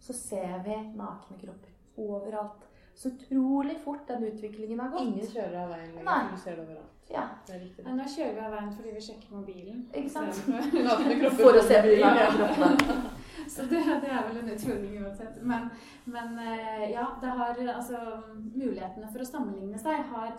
[0.00, 2.64] så ser vi nakne kropper overalt.
[2.94, 5.02] Så utrolig fort den utviklingen har gått.
[5.02, 6.28] Ingen kjører av veien lenger.
[6.30, 6.90] Du ser det overalt.
[7.10, 7.84] Ja, Det er riktig.
[7.84, 9.82] Nei, Nå kjører vi av veien fordi vi sjekker mobilen.
[9.92, 10.38] ikke sant?
[11.42, 13.00] For å se nakne kroppene.
[13.54, 15.40] Så det, det er vel en utfordring uansett.
[15.42, 15.66] Men,
[16.08, 17.98] men eh, ja, det har altså
[18.38, 20.30] Mulighetene for å sammenligne seg har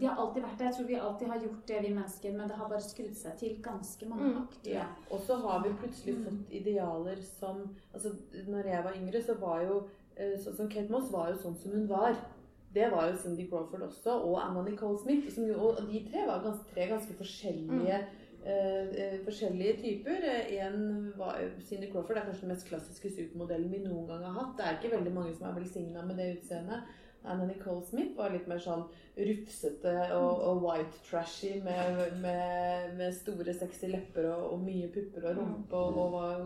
[0.00, 0.68] De har alltid vært der.
[0.70, 3.36] Jeg tror vi alltid har gjort det, vi mennesker, men det har bare skrudd seg
[3.40, 4.48] til ganske mange Mm.
[4.66, 4.86] Ja.
[5.10, 8.10] Og så har vi plutselig fått idealer som altså,
[8.46, 11.72] Når jeg var yngre, så var jo sånn som Kate Moss var jo sånn som
[11.72, 12.16] hun var.
[12.74, 15.28] Det var jo Cindy Crawford også, og Anna Nicole Smith.
[15.32, 18.14] Som jo, og de tre var ganske, tre ganske forskjellige eh,
[18.46, 20.22] Uh, forskjellige typer.
[20.62, 24.52] En var, Cindy Crawford er kanskje den mest klassiske supermodellen vi noen gang har hatt.
[24.58, 26.92] Det er ikke veldig mange som er velsigna med det utseendet.
[27.26, 28.84] Anna Nicole Smith var litt mer sånn
[29.16, 35.30] rufsete og, og white trashy med, med, med store, sexy lepper og, og mye pupper
[35.30, 36.36] og rumpe og, og var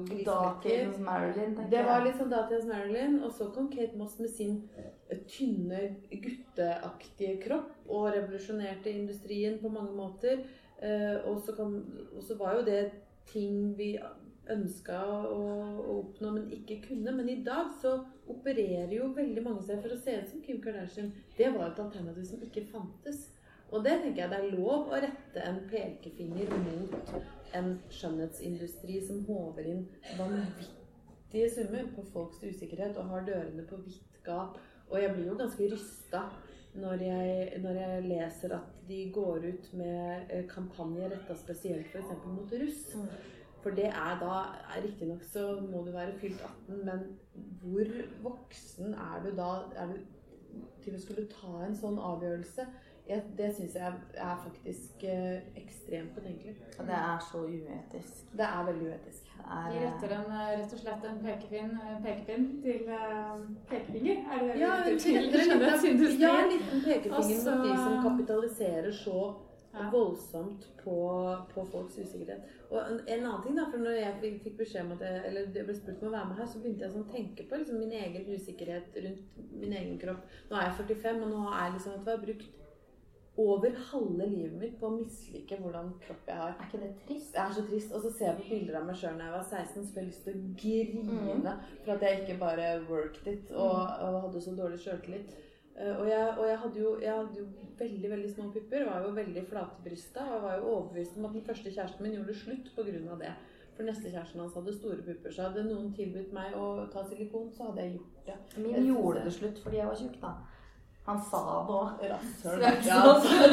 [1.56, 3.18] tenker Det var liksom sånn datidens Marilyn.
[3.26, 9.72] Og så kom Kate Moss med sin eh, tynne, gutteaktige kropp og revolusjonerte industrien på
[9.72, 10.44] mange måter.
[10.80, 11.76] Eh, og, så kom,
[12.14, 12.82] og så var jo det
[13.30, 13.94] ting vi
[14.50, 15.42] ønska å,
[15.78, 17.14] å oppnå, men ikke kunne.
[17.14, 18.00] Men i dag så
[18.30, 21.12] opererer jo veldig mange seg for å se ut som Kim Kardashian.
[21.36, 23.28] Det var et alternativ som ikke fantes.
[23.70, 27.12] Og det tenker jeg det er lov å rette en pekefinger mot
[27.54, 29.84] en skjønnhetsindustri som håver inn
[30.18, 34.58] vanvittige summer på folks usikkerhet og har dørene på vidt gap.
[34.90, 36.24] Og jeg blir jo ganske rysta
[36.80, 42.26] når jeg, når jeg leser at de går ut med eh, kampanjer retta spesielt f.eks.
[42.26, 42.82] mot russ.
[43.62, 44.36] For det er da
[44.80, 47.02] Riktignok så må du være fylt 18, men
[47.62, 47.90] hvor
[48.22, 49.98] voksen er du da er du
[50.82, 52.64] til å skulle ta en sånn avgjørelse?
[53.10, 53.92] Jeg, det syns jeg
[54.22, 56.52] er faktisk eh, ekstremt betenkelig.
[56.78, 58.20] Og det er så uetisk.
[58.38, 59.30] Det er veldig uetisk.
[59.34, 63.42] Det er, De retter en, eh, rett og slett en pekepinn, eh, pekepinn til eh,
[63.72, 64.20] pekefinger?
[64.30, 66.22] Er det det Ja, til skjønnhetsindustrien?
[66.22, 69.18] ja, en liten pekefinger mot de som kapitaliserer så
[69.70, 69.84] Ja.
[69.92, 70.94] voldsomt på,
[71.54, 72.46] på folks usikkerhet.
[72.70, 75.52] Og en, en annen ting da, for når jeg fikk, beskjed om at jeg, eller
[75.54, 77.60] jeg ble spurt om å være med her, så begynte jeg sånn å tenke på
[77.60, 80.24] liksom, min egen usikkerhet rundt min egen kropp.
[80.50, 82.56] Nå er jeg 45, og nå har jeg liksom, at du har brukt
[83.40, 86.56] over halve livet mitt på å mislike hvordan kropp jeg har.
[86.56, 87.36] er ikke det trist?
[87.36, 87.92] Jeg er så trist.
[87.94, 90.02] Og så ser jeg på bilder av meg sjøl da jeg var 16, så får
[90.02, 91.54] jeg lyst til å grine
[91.84, 95.38] for at jeg ikke bare worked it og, og hadde så dårlig sjøltillit.
[95.80, 97.46] Eh, Og, jeg, og jeg, hadde jo, jeg hadde jo
[97.80, 100.26] veldig veldig små pupper, var jo veldig flatbrysta.
[100.26, 103.16] Og jeg var jo overbevist om at den første kjæresten min gjorde slutt pga.
[103.24, 103.32] det.
[103.76, 105.32] For neste kjæresten hans hadde store pupper.
[105.32, 108.38] Så hadde noen tilbudt meg å ta silikon, så hadde jeg gjort det.
[108.60, 109.24] Min Jeg gjorde det.
[109.24, 110.32] det slutt fordi jeg var tjukk, da.
[111.06, 112.02] Han sa det òg.
[112.10, 112.64] Rasshøl.
[112.86, 112.98] Ja.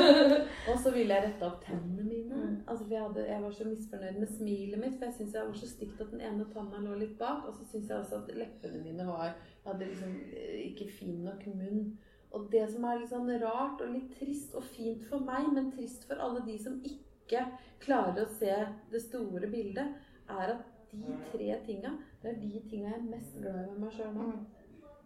[0.70, 2.36] Og så ville jeg rette opp tennene mine.
[2.36, 2.58] Mm.
[2.68, 5.48] Altså, for jeg, hadde, jeg var så misfornøyd med smilet mitt, for jeg syntes jeg
[5.48, 7.48] var så stygt at den ene tanna lå litt bak.
[7.48, 11.24] Og så syntes jeg også at leppene mine var Jeg hadde liksom eh, ikke fin
[11.24, 11.88] nok munn.
[12.36, 15.72] Og det som er litt sånn rart og litt trist og fint for meg, men
[15.72, 17.46] trist for alle de som ikke
[17.84, 18.54] klarer å se
[18.92, 19.96] det store bildet,
[20.28, 23.84] er at de tre tinga, det er de tinga jeg er mest glad i med
[23.86, 24.30] meg sjøl nå.
[24.32, 24.46] Mm.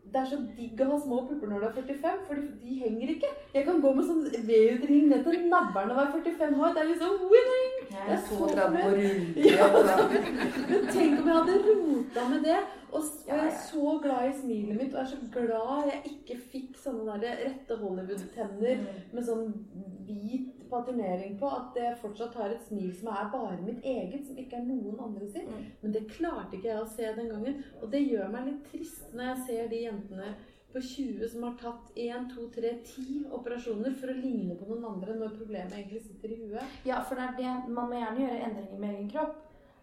[0.01, 3.11] Det er så digg å ha små pupper når du er 45, for de henger
[3.13, 3.29] ikke.
[3.53, 6.73] Jeg kan gå med sånn V-utring ned til navlen og være 45 år.
[6.73, 7.75] Det er liksom winning!
[7.91, 9.97] Jeg er så glad for å rulle.
[10.71, 12.57] Men tenk om jeg hadde rota med det.
[12.91, 16.01] Og, og jeg er så glad i smilet mitt, og jeg er så glad jeg
[16.11, 18.99] ikke fikk sånne der rette Hollywood-tenner Mm.
[19.13, 19.53] med sånn
[20.07, 21.47] hvit paternering på.
[21.47, 24.99] At jeg fortsatt har et smil som er bare mitt eget, som ikke er noen
[24.99, 25.47] andre sitt.
[25.47, 25.65] Mm.
[25.81, 27.63] Men det klarte ikke jeg å se den gangen.
[27.81, 30.33] Og det gjør meg litt trist når jeg ser de jentene
[30.71, 34.85] på 20 som har tatt 1, 2, 3, 10 operasjoner for å ligne på noen
[34.93, 36.77] andre når problemet egentlig sitter i huet.
[36.87, 39.41] Ja, for det er det, man må gjerne gjøre endringer med egen kropp.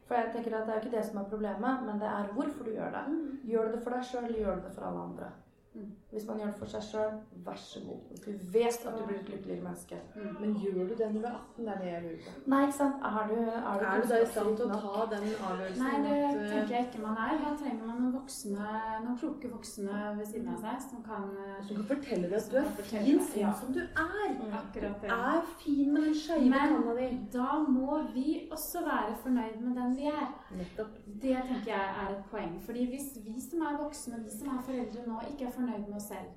[0.09, 2.65] For jeg tenker at Det er ikke det som er problemet, men det er hvorfor
[2.65, 3.05] du gjør det.
[3.45, 5.29] Gjør du det for deg sjøl, eller gjør du det for alle andre?
[5.75, 5.91] Mm.
[6.11, 7.17] Hvis man gjør det for seg sjøl,
[7.47, 8.05] vær så god.
[8.25, 9.97] Du vet at du blir et lykkeligere menneske.
[10.41, 11.67] Men gjør du det når du er 18?
[11.67, 12.33] Det er det jeg lurer på.
[12.53, 13.05] Nei, ikke sant?
[13.09, 15.83] Er du, er du, Er du da i stand til å ta den avgjørelsen?
[15.85, 17.35] Nei, det at, tenker jeg ikke man er.
[17.43, 18.71] Da trenger man noen voksne,
[19.05, 22.49] noen kloke voksne ved siden av seg som kan eh, Som kan fortelle deg at
[22.49, 23.53] du er fin sånn ja.
[23.61, 24.35] som du er.
[24.63, 25.13] akkurat det.
[25.13, 25.21] Ja.
[25.37, 27.11] er fin med den skeive tanna di.
[27.37, 30.27] Da må vi også være fornøyd med den vi er.
[30.57, 30.97] Nettopp.
[31.05, 32.57] Det tenker jeg er et poeng.
[32.65, 35.97] Fordi hvis vi som er voksne, vi som er foreldre nå, ikke er fornøyd med
[35.97, 36.31] oss selv,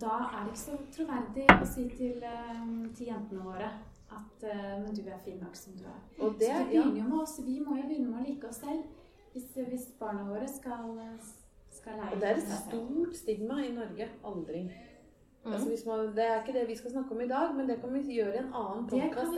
[0.00, 2.62] da er det ikke så troverdig å si til, eh,
[2.96, 3.70] til jentene våre
[4.12, 6.00] at eh, men du er fin nok som du er.
[6.18, 7.38] Og det, så det begynner jo med oss.
[7.44, 8.82] Vi må jo begynne med å like oss selv
[9.32, 10.98] hvis, hvis barna våre skal,
[11.72, 14.08] skal lære Og det er et stort stigma i Norge.
[14.28, 14.72] Aldring.
[15.44, 15.52] Mm.
[15.52, 17.94] Altså, man, det er ikke det vi skal snakke om i dag, men det kan
[17.94, 19.32] vi gjøre i en annen podkast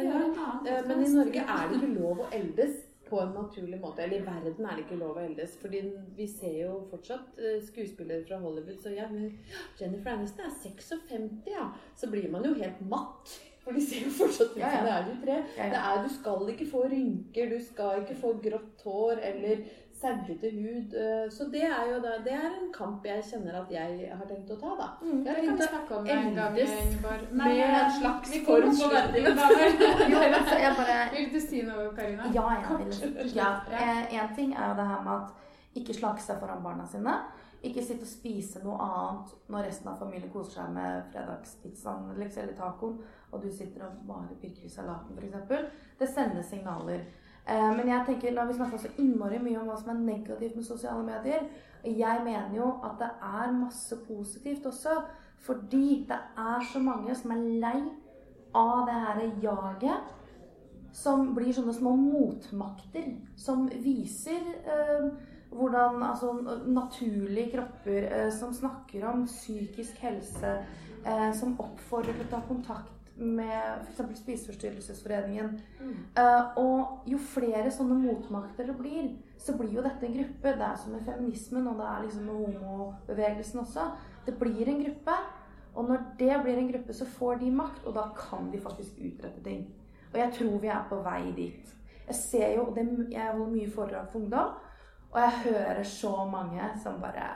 [0.68, 1.12] Eh, Men i.
[1.14, 2.74] Norge er det ikke lov å eldes
[3.09, 4.02] på en naturlig måte.
[4.05, 5.57] Eller i verden er det ikke lov å eldes.
[5.62, 5.82] Fordi
[6.16, 9.32] vi ser jo fortsatt eh, skuespillere fra Hollywood så ja, men
[9.80, 11.70] Jennifer Aniston er 56, ja.
[11.96, 13.36] Så blir man jo helt matt.
[13.64, 15.36] For de ser jo fortsatt ut som det er 23.
[15.57, 19.64] Ja, Det er, du skal ikke få rynker, du skal ikke få grått hår eller
[20.05, 20.94] saggete hud.
[20.94, 24.26] eh, Så det er jo da, det er en kamp jeg kjenner at jeg har
[24.30, 24.88] tenkt å ta, da.
[25.02, 25.20] Mm.
[25.24, 27.22] Jeg har tenkt å snakke om en gang, eldes Ingeborg.
[27.32, 28.72] med en slags form
[30.64, 32.28] jeg bare Vil du si noe, Karina?
[32.34, 33.30] Ja, jeg vil.
[33.36, 33.55] Ja.
[33.70, 37.14] En ting er jo det her med at ikke slanke seg foran barna sine.
[37.64, 42.42] Ikke sitte og spise noe annet når resten av familien koser seg med fredagspizzaen liksom,
[42.44, 42.98] eller tacoen,
[43.32, 45.70] og du sitter og bare pirker i salaten f.eks.
[45.98, 47.07] Det sender signaler.
[47.49, 50.01] Eh, men jeg tenker, nå har vi snakka så innmari mye om hva som er
[50.01, 51.47] negativt med sosiale medier.
[51.84, 55.03] Jeg mener jo at det er masse positivt også.
[55.45, 57.80] Fordi det er så mange som er lei
[58.55, 60.12] av det her jaget
[60.95, 65.09] som blir sånne små motmakter som viser eh,
[65.55, 66.32] hvordan altså,
[66.66, 70.55] naturlige kropper eh, som snakker om psykisk helse,
[71.07, 74.19] eh, som oppfordrer til å ta kontakt med f.eks.
[74.19, 75.61] Spiseforstyrrelsesforeningen.
[76.19, 80.57] Eh, og jo flere sånne motmakter det blir, så blir jo dette en gruppe.
[80.59, 83.87] Det er som med feminismen, og det er liksom med homobevegelsen også.
[84.27, 85.17] Det blir en gruppe.
[85.75, 88.99] Og når det blir en gruppe, så får de makt, og da kan de faktisk
[88.99, 89.65] utrette ting.
[90.12, 91.73] Og jeg tror vi er på vei dit.
[92.07, 94.55] Jeg ser jo, det, jeg holder mye foredrag for ungdom,
[95.11, 97.27] og jeg hører så mange som bare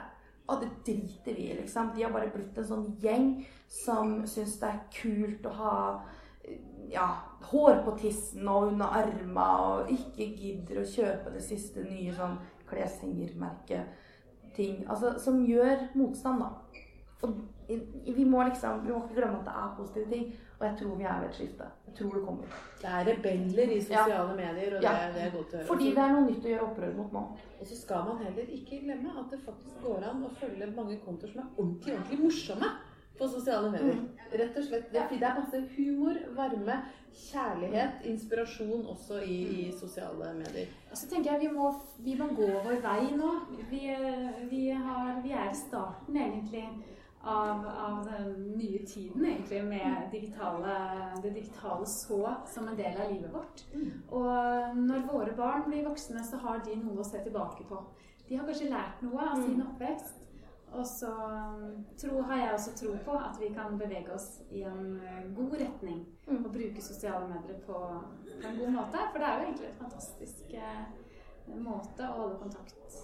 [0.49, 1.85] Og det driter vi i, liksom.
[1.95, 3.27] De har bare blitt en sånn gjeng
[3.69, 5.75] som syns det er kult å ha
[6.89, 7.07] ja,
[7.51, 12.37] hår på tissen og under arma og ikke gidder å kjøpe det siste nye sånn
[12.69, 14.75] kleshengermerket-ting.
[14.89, 16.49] Altså som gjør motstand, da.
[17.21, 17.33] Og
[18.15, 20.27] vi må liksom Vi må ikke glemme at det er positive ting.
[20.59, 21.65] Og jeg tror vi er ved et skifte.
[21.87, 22.45] Jeg tror det kommer.
[22.81, 24.91] Det er rebeller i sosiale medier, og Ja.
[24.93, 25.67] det, det er godt å høre.
[25.71, 27.23] Fordi det er noe nytt å gjøre opprør mot nå.
[27.59, 30.97] Og så skal man heller ikke glemme at det faktisk går an å følge mange
[31.05, 32.71] kontoer som er ordentlig, ordentlig morsomme
[33.19, 33.99] på sosiale medier.
[34.41, 34.91] Rett og slett.
[34.93, 36.77] Det, det er masse humor, varme,
[37.19, 40.67] kjærlighet, inspirasjon også i, i sosiale medier.
[40.93, 41.71] Så tenker jeg vi må,
[42.03, 43.31] vi må gå vår vei nå.
[43.71, 43.81] Vi,
[44.51, 46.65] vi, har, vi er i starten egentlig
[47.23, 50.75] av, av den nye tiden, egentlig, med digitale,
[51.23, 53.65] det digitale så som en del av livet vårt.
[54.09, 57.81] Og når våre barn blir voksne, så har de noe å se tilbake på.
[58.29, 60.25] De har kanskje lært noe av sin oppvekst.
[60.69, 61.09] Og så
[61.97, 65.55] tro, har jeg også tro på at vi kan bevege oss i en eh, god
[65.59, 66.43] retning Mm.
[66.45, 67.73] og bruke sosiale medier på,
[68.41, 68.99] på en god måte.
[69.11, 70.83] For det er jo egentlig et fantastisk eh,
[71.57, 72.99] måte å holde kontakt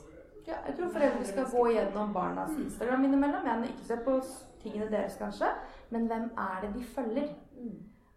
[0.48, 3.48] Ja, jeg tror foreldre skal gå gjennom barnas Instagram innimellom.
[3.48, 4.20] Jeg ikke se på
[4.62, 5.48] tingene deres, kanskje,
[5.90, 7.32] men hvem er det de følger?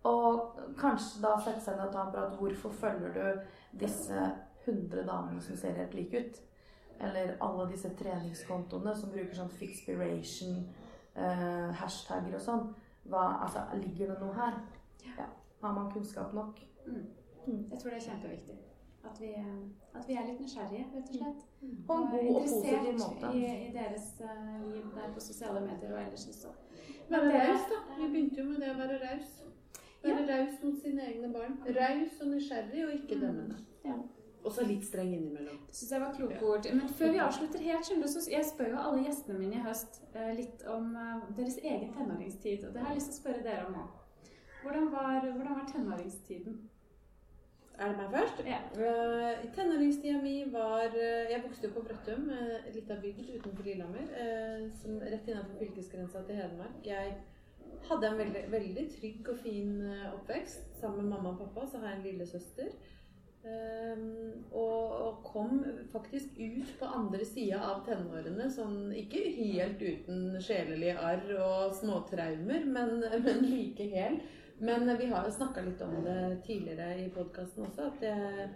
[0.09, 2.37] Og kanskje da sette seg ned og ta en prat.
[2.37, 3.41] Hvorfor følger du
[3.81, 4.29] disse
[4.67, 6.43] 100 damene som ser helt like ut?
[7.01, 10.63] Eller alle disse treningskontoene som bruker sånn fixpiration,
[11.15, 12.65] eh, hashtagger og sånn.
[13.09, 14.61] Hva, altså, ligger det noe her?
[15.07, 15.29] Ja.
[15.63, 16.61] Har man kunnskap nok?
[17.47, 18.59] Jeg tror det er kjempeviktig.
[19.09, 19.31] At vi,
[19.95, 21.45] at vi er litt nysgjerrige, rett og slett.
[21.89, 23.31] På en god og positiv måte.
[23.35, 26.53] I, i deres eh, liv der på sosiale medier og ellers også.
[27.09, 27.79] Være det- raus, da.
[28.03, 29.35] Vi begynte jo med det å være raus.
[30.05, 31.57] Være raus mot sine egne barn.
[31.81, 33.59] Raus og nysgjerrig, og ikke dømmende.
[33.85, 33.97] Ja.
[34.45, 35.59] Og så litt streng innimellom.
[35.67, 36.69] Det synes jeg var kloke ord.
[36.75, 39.65] Men før vi avslutter helt, skjønner du, så jeg spør jo alle gjestene mine i
[39.65, 42.69] høst eh, litt om eh, deres egen tenåringstid.
[42.69, 43.87] Og det har jeg lyst til å spørre dere om nå.
[44.63, 46.61] Hvordan var, hvordan var tenåringstiden?
[47.79, 48.45] Er det meg først?
[48.47, 48.61] Ja.
[48.75, 53.67] Uh, tenåringstida mi var uh, Jeg vokste jo på Brøttum, uh, litt av bygd utenfor
[53.67, 54.07] Lillehammer.
[54.19, 56.81] Uh, rett innenfor fylkesgrensa til Hedmark.
[56.87, 57.19] Jeg
[57.89, 60.71] hadde en veldig, veldig trygg og fin eh, oppvekst.
[60.81, 62.73] Sammen med mamma og pappa så har jeg en lillesøster.
[63.49, 65.61] Um, og, og kom
[65.93, 72.67] faktisk ut på andre sida av tenårene, sånn ikke helt uten sjelelige arr og småtraumer,
[72.67, 74.19] men, men like hel.
[74.59, 78.49] Men vi har jo snakka litt om det tidligere i podkasten også, at jeg,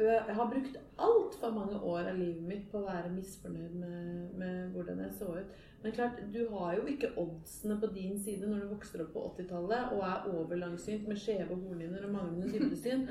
[0.00, 4.74] jeg har brukt altfor mange år av livet mitt på å være misfornøyd med, med
[4.74, 5.62] hvordan jeg så ut.
[5.84, 9.24] Men klart, du har jo ikke oddsene på din side når du vokser opp på
[9.34, 13.02] 80-tallet og er overlangsynt med skjeve hornhinner og manglende dybdesyn.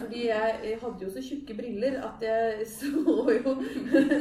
[0.00, 3.52] Fordi jeg, jeg hadde jo så tjukke briller at jeg så jo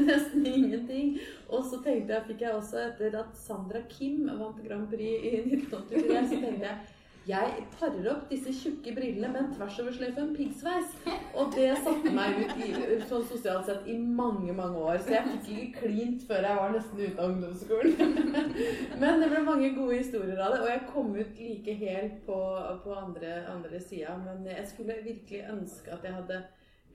[0.06, 1.16] nesten ingenting.
[1.50, 5.34] Og så tenkte jeg, fikk jeg også etter at Sandra Kim vant Grand Prix i
[5.42, 6.78] 1983, så tenkte jeg
[7.26, 10.92] jeg parer opp disse tjukke brillene med en tvers over en piggsveis.
[11.34, 12.68] Og det satte meg ut i,
[13.10, 15.00] sånn sosialt sett i mange, mange år.
[15.02, 18.20] Så jeg fikk ikke klint før jeg var nesten ute av ungdomsskolen.
[19.02, 22.38] Men det ble mange gode historier av det, og jeg kom ut like helt på,
[22.86, 24.20] på andre, andre sida.
[24.22, 26.44] Men jeg skulle virkelig ønske at jeg hadde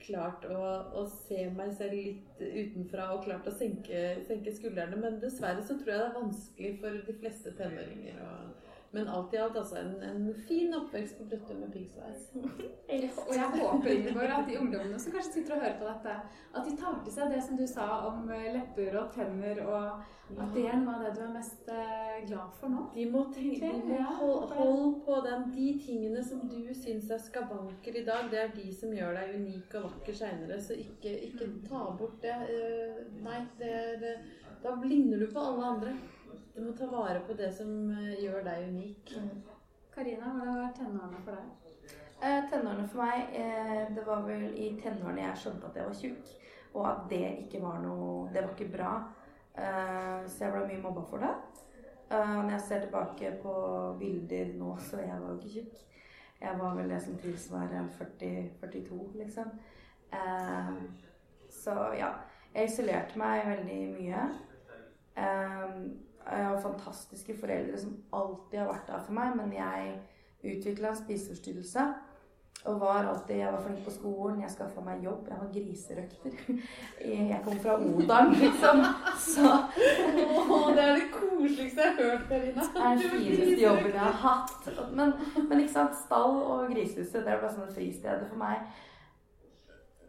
[0.00, 0.62] klart å,
[0.96, 4.96] å se meg selv litt utenfra og klart å senke, senke skuldrene.
[5.02, 8.22] Men dessverre så tror jeg det er vanskelig for de fleste tenåringer.
[8.22, 12.24] å men alt i alt altså en, en fin oppvekst på Brøttum med piggsveis.
[12.34, 16.14] Og jeg håper Ingeborg, at de ungdommene som kanskje sitter og hører på dette,
[16.56, 20.40] at de tar til seg det som du sa om eh, lepper og tenner, og
[20.40, 22.84] at det er noe av det du er mest eh, glad for nå.
[22.96, 25.48] De må, tenke, de må Ja, hold, hold på den.
[25.54, 29.36] De tingene som du syns er skavanker i dag, det er de som gjør deg
[29.38, 30.58] unik og vakker seinere.
[30.62, 32.38] Så ikke, ikke ta bort det.
[32.50, 34.16] Eh, Nei, det det,
[34.64, 35.94] da ligner du på alle andre.
[36.54, 39.14] Du må ta vare på det som eh, gjør deg unik.
[39.94, 41.70] Karina, hvordan var tenårene for deg?
[42.20, 45.98] Eh, tenårene for meg, eh, det var vel i tenårene jeg skjønte at jeg var
[46.02, 46.34] tjukk.
[46.74, 48.90] Og at det ikke var noe Det var ikke bra.
[49.58, 51.32] Eh, så jeg ble mye mobba for det.
[52.10, 53.54] Eh, når jeg ser tilbake på
[53.98, 55.86] bilder nå, så jeg var jo ikke tjukk.
[56.40, 59.50] Jeg var vel det som tilsvarer 40-42, liksom.
[60.12, 60.70] Eh,
[61.50, 62.12] så ja.
[62.54, 64.22] Jeg isolerte meg veldig mye.
[65.16, 65.74] Eh,
[66.26, 69.98] jeg har fantastiske foreldre som alltid har vært der for meg, men jeg
[70.44, 71.88] utvikla en spiseforstyrrelse.
[72.64, 75.28] Og var alltid, Jeg var flink på skolen, jeg skaffa meg jobb.
[75.30, 76.30] Jeg var griserøkter.
[77.30, 78.82] Jeg kom fra Odalen, liksom.
[79.18, 82.66] Så Åh, det er det koseligste jeg har hørt, Karina.
[82.74, 84.68] det er den fineste jobben jeg har hatt.
[84.92, 85.12] Men,
[85.48, 88.68] men ikke sant, stall og grisehuset, det ble sånne fristeder for meg.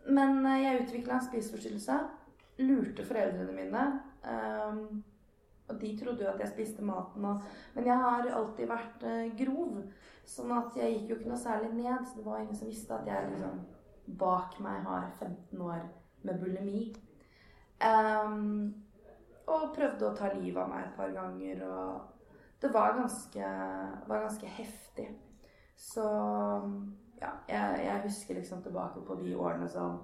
[0.09, 1.99] Men eh, jeg utvikla en spiseforstyrrelse.
[2.67, 3.85] Lurte foreldrene mine.
[5.71, 7.25] Ehm, de trodde jo at jeg spiste maten.
[7.25, 7.41] Og,
[7.75, 9.79] men jeg har alltid vært eh, grov.
[10.27, 12.05] Sånn at jeg gikk jo ikke noe særlig ned.
[12.05, 13.63] Så det var ingen som visste at jeg liksom
[14.21, 15.83] bak meg har 15 år
[16.27, 16.85] med bulimi.
[17.81, 18.73] Um,
[19.49, 21.63] og prøvde å ta livet av meg et par ganger.
[21.65, 23.51] Og det var ganske,
[24.07, 25.07] var ganske heftig.
[25.81, 26.05] Så
[27.21, 29.97] ja, jeg, jeg husker liksom tilbake på de årene som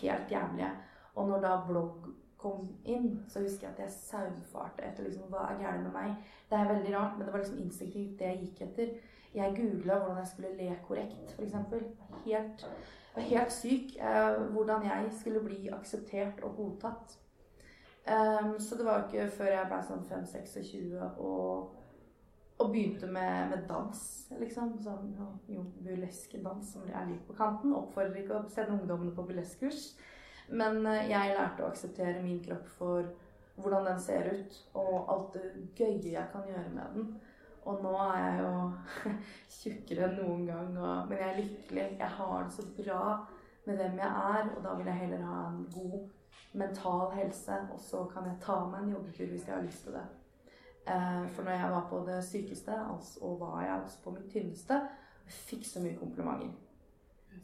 [0.00, 0.70] helt jævlige.
[1.16, 5.48] Og når da blogg kom inn, så husker jeg at jeg saumfarte etter liksom, hva
[5.50, 6.32] er gærent med meg.
[6.50, 8.96] Det er veldig rart, men det var liksom instinktivt det jeg gikk etter.
[9.36, 11.54] Jeg googla hvordan jeg skulle le korrekt, f.eks.
[12.24, 12.66] Helt,
[13.14, 13.96] var helt syk.
[13.96, 17.18] Eh, hvordan jeg skulle bli akseptert og godtatt.
[18.06, 21.72] Um, så det var ikke før jeg ble sånn 5-26 og,
[22.62, 24.02] og begynte med, med, dans,
[24.38, 24.76] liksom.
[24.84, 25.08] Sånn
[25.50, 27.74] jo, burlesk dans som er litt på kanten.
[27.74, 29.88] Oppfordrer ikke å sende ungdommene på burleskkurs.
[30.48, 33.08] Men uh, jeg lærte å akseptere min kropp for
[33.56, 35.46] hvordan den ser ut, og alt det
[35.78, 37.06] gøye jeg kan gjøre med den.
[37.66, 39.12] Og nå er jeg jo
[39.56, 41.86] tjukkere enn noen gang, og, men jeg er lykkelig.
[41.98, 43.00] Jeg har det så bra
[43.66, 45.96] med hvem jeg er, og da vil jeg heller ha en god
[46.56, 49.98] mental helse, og så kan jeg ta meg en joggetur hvis jeg har lyst til
[49.98, 50.04] det.
[50.86, 54.30] Eh, for når jeg var på det sykeste, altså, og var jeg også på mitt
[54.32, 54.80] tynneste,
[55.26, 56.54] fikk så mye komplimenter.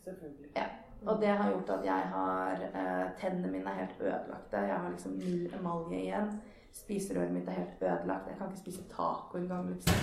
[0.04, 0.50] Selvfølgelig.
[0.56, 0.68] Ja.
[1.06, 4.56] Og det har gjort at jeg har eh, Tennene mine er helt ødelagte.
[4.56, 6.30] Jeg har liksom null emalje igjen.
[6.72, 8.28] Spiserøret mitt er helt ødelagt.
[8.28, 9.70] Jeg kan ikke spise taco engang.
[9.70, 9.94] Liksom.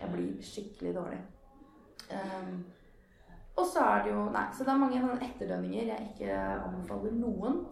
[0.00, 1.20] Jeg blir skikkelig dårlig.
[2.10, 2.64] Um,
[3.56, 7.14] og så er det jo Nei, så det er mange sånne etterdønninger jeg ikke anbefaler
[7.20, 7.62] noen.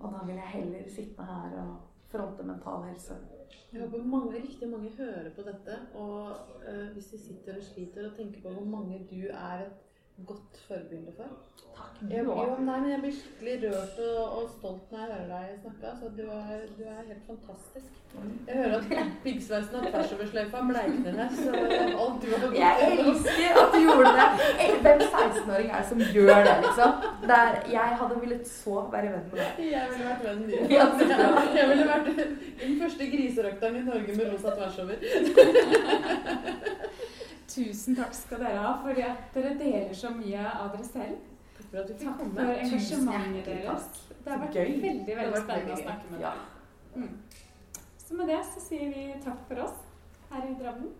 [0.00, 1.76] Og da vil jeg heller sitte her og
[2.10, 3.18] fronte mental helse.
[3.72, 5.82] Jeg håper mange, riktig mange hører på dette.
[5.94, 6.30] Og
[6.62, 9.86] uh, hvis de sitter og sliter og tenker på hvor mange du er et
[10.26, 11.28] godt forbilde for.
[11.76, 12.10] Takk.
[12.10, 15.44] Jeg, jo, nei, men jeg blir skikkelig rørt og, og, stolt når jeg hører deg
[15.62, 15.84] snakke.
[15.90, 17.90] Altså, du er, du er helt fantastisk.
[18.48, 21.30] Jeg hører at piggsveisen og tversoversløyfa bleikner her.
[21.40, 21.50] Så
[22.04, 24.28] alt du har Jeg elsker at du gjorde det.
[24.84, 26.90] Hvem 16-åring er det som gjør det, liksom?
[27.30, 27.46] Der
[27.76, 29.48] jeg hadde villet så være venn med deg.
[29.74, 30.60] Jeg ville vært vennen din.
[31.58, 32.06] Jeg ville vært
[32.64, 34.96] den første griserøkteren i Norge med rosa tversover.
[37.50, 41.16] Tusen takk skal dere ha for at dere deler så mye av dere selv.
[41.56, 42.34] Takk for at du fikk komme.
[42.36, 43.84] Takk for engasjementet deres.
[44.10, 44.72] Det har vært Gøy.
[44.84, 46.30] veldig veldig spennende å snakke med dere.
[46.30, 47.00] Ja.
[47.00, 47.14] Mm.
[48.04, 49.78] Så med det så sier vi takk for oss
[50.30, 50.92] her i Drammen.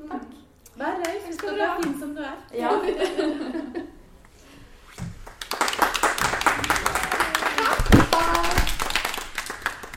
[0.00, 0.08] Mm.
[0.10, 0.30] Takk.
[0.76, 1.22] Vær røyk.
[1.28, 2.36] Husk at du er fin som du er.
[2.54, 2.70] Ja.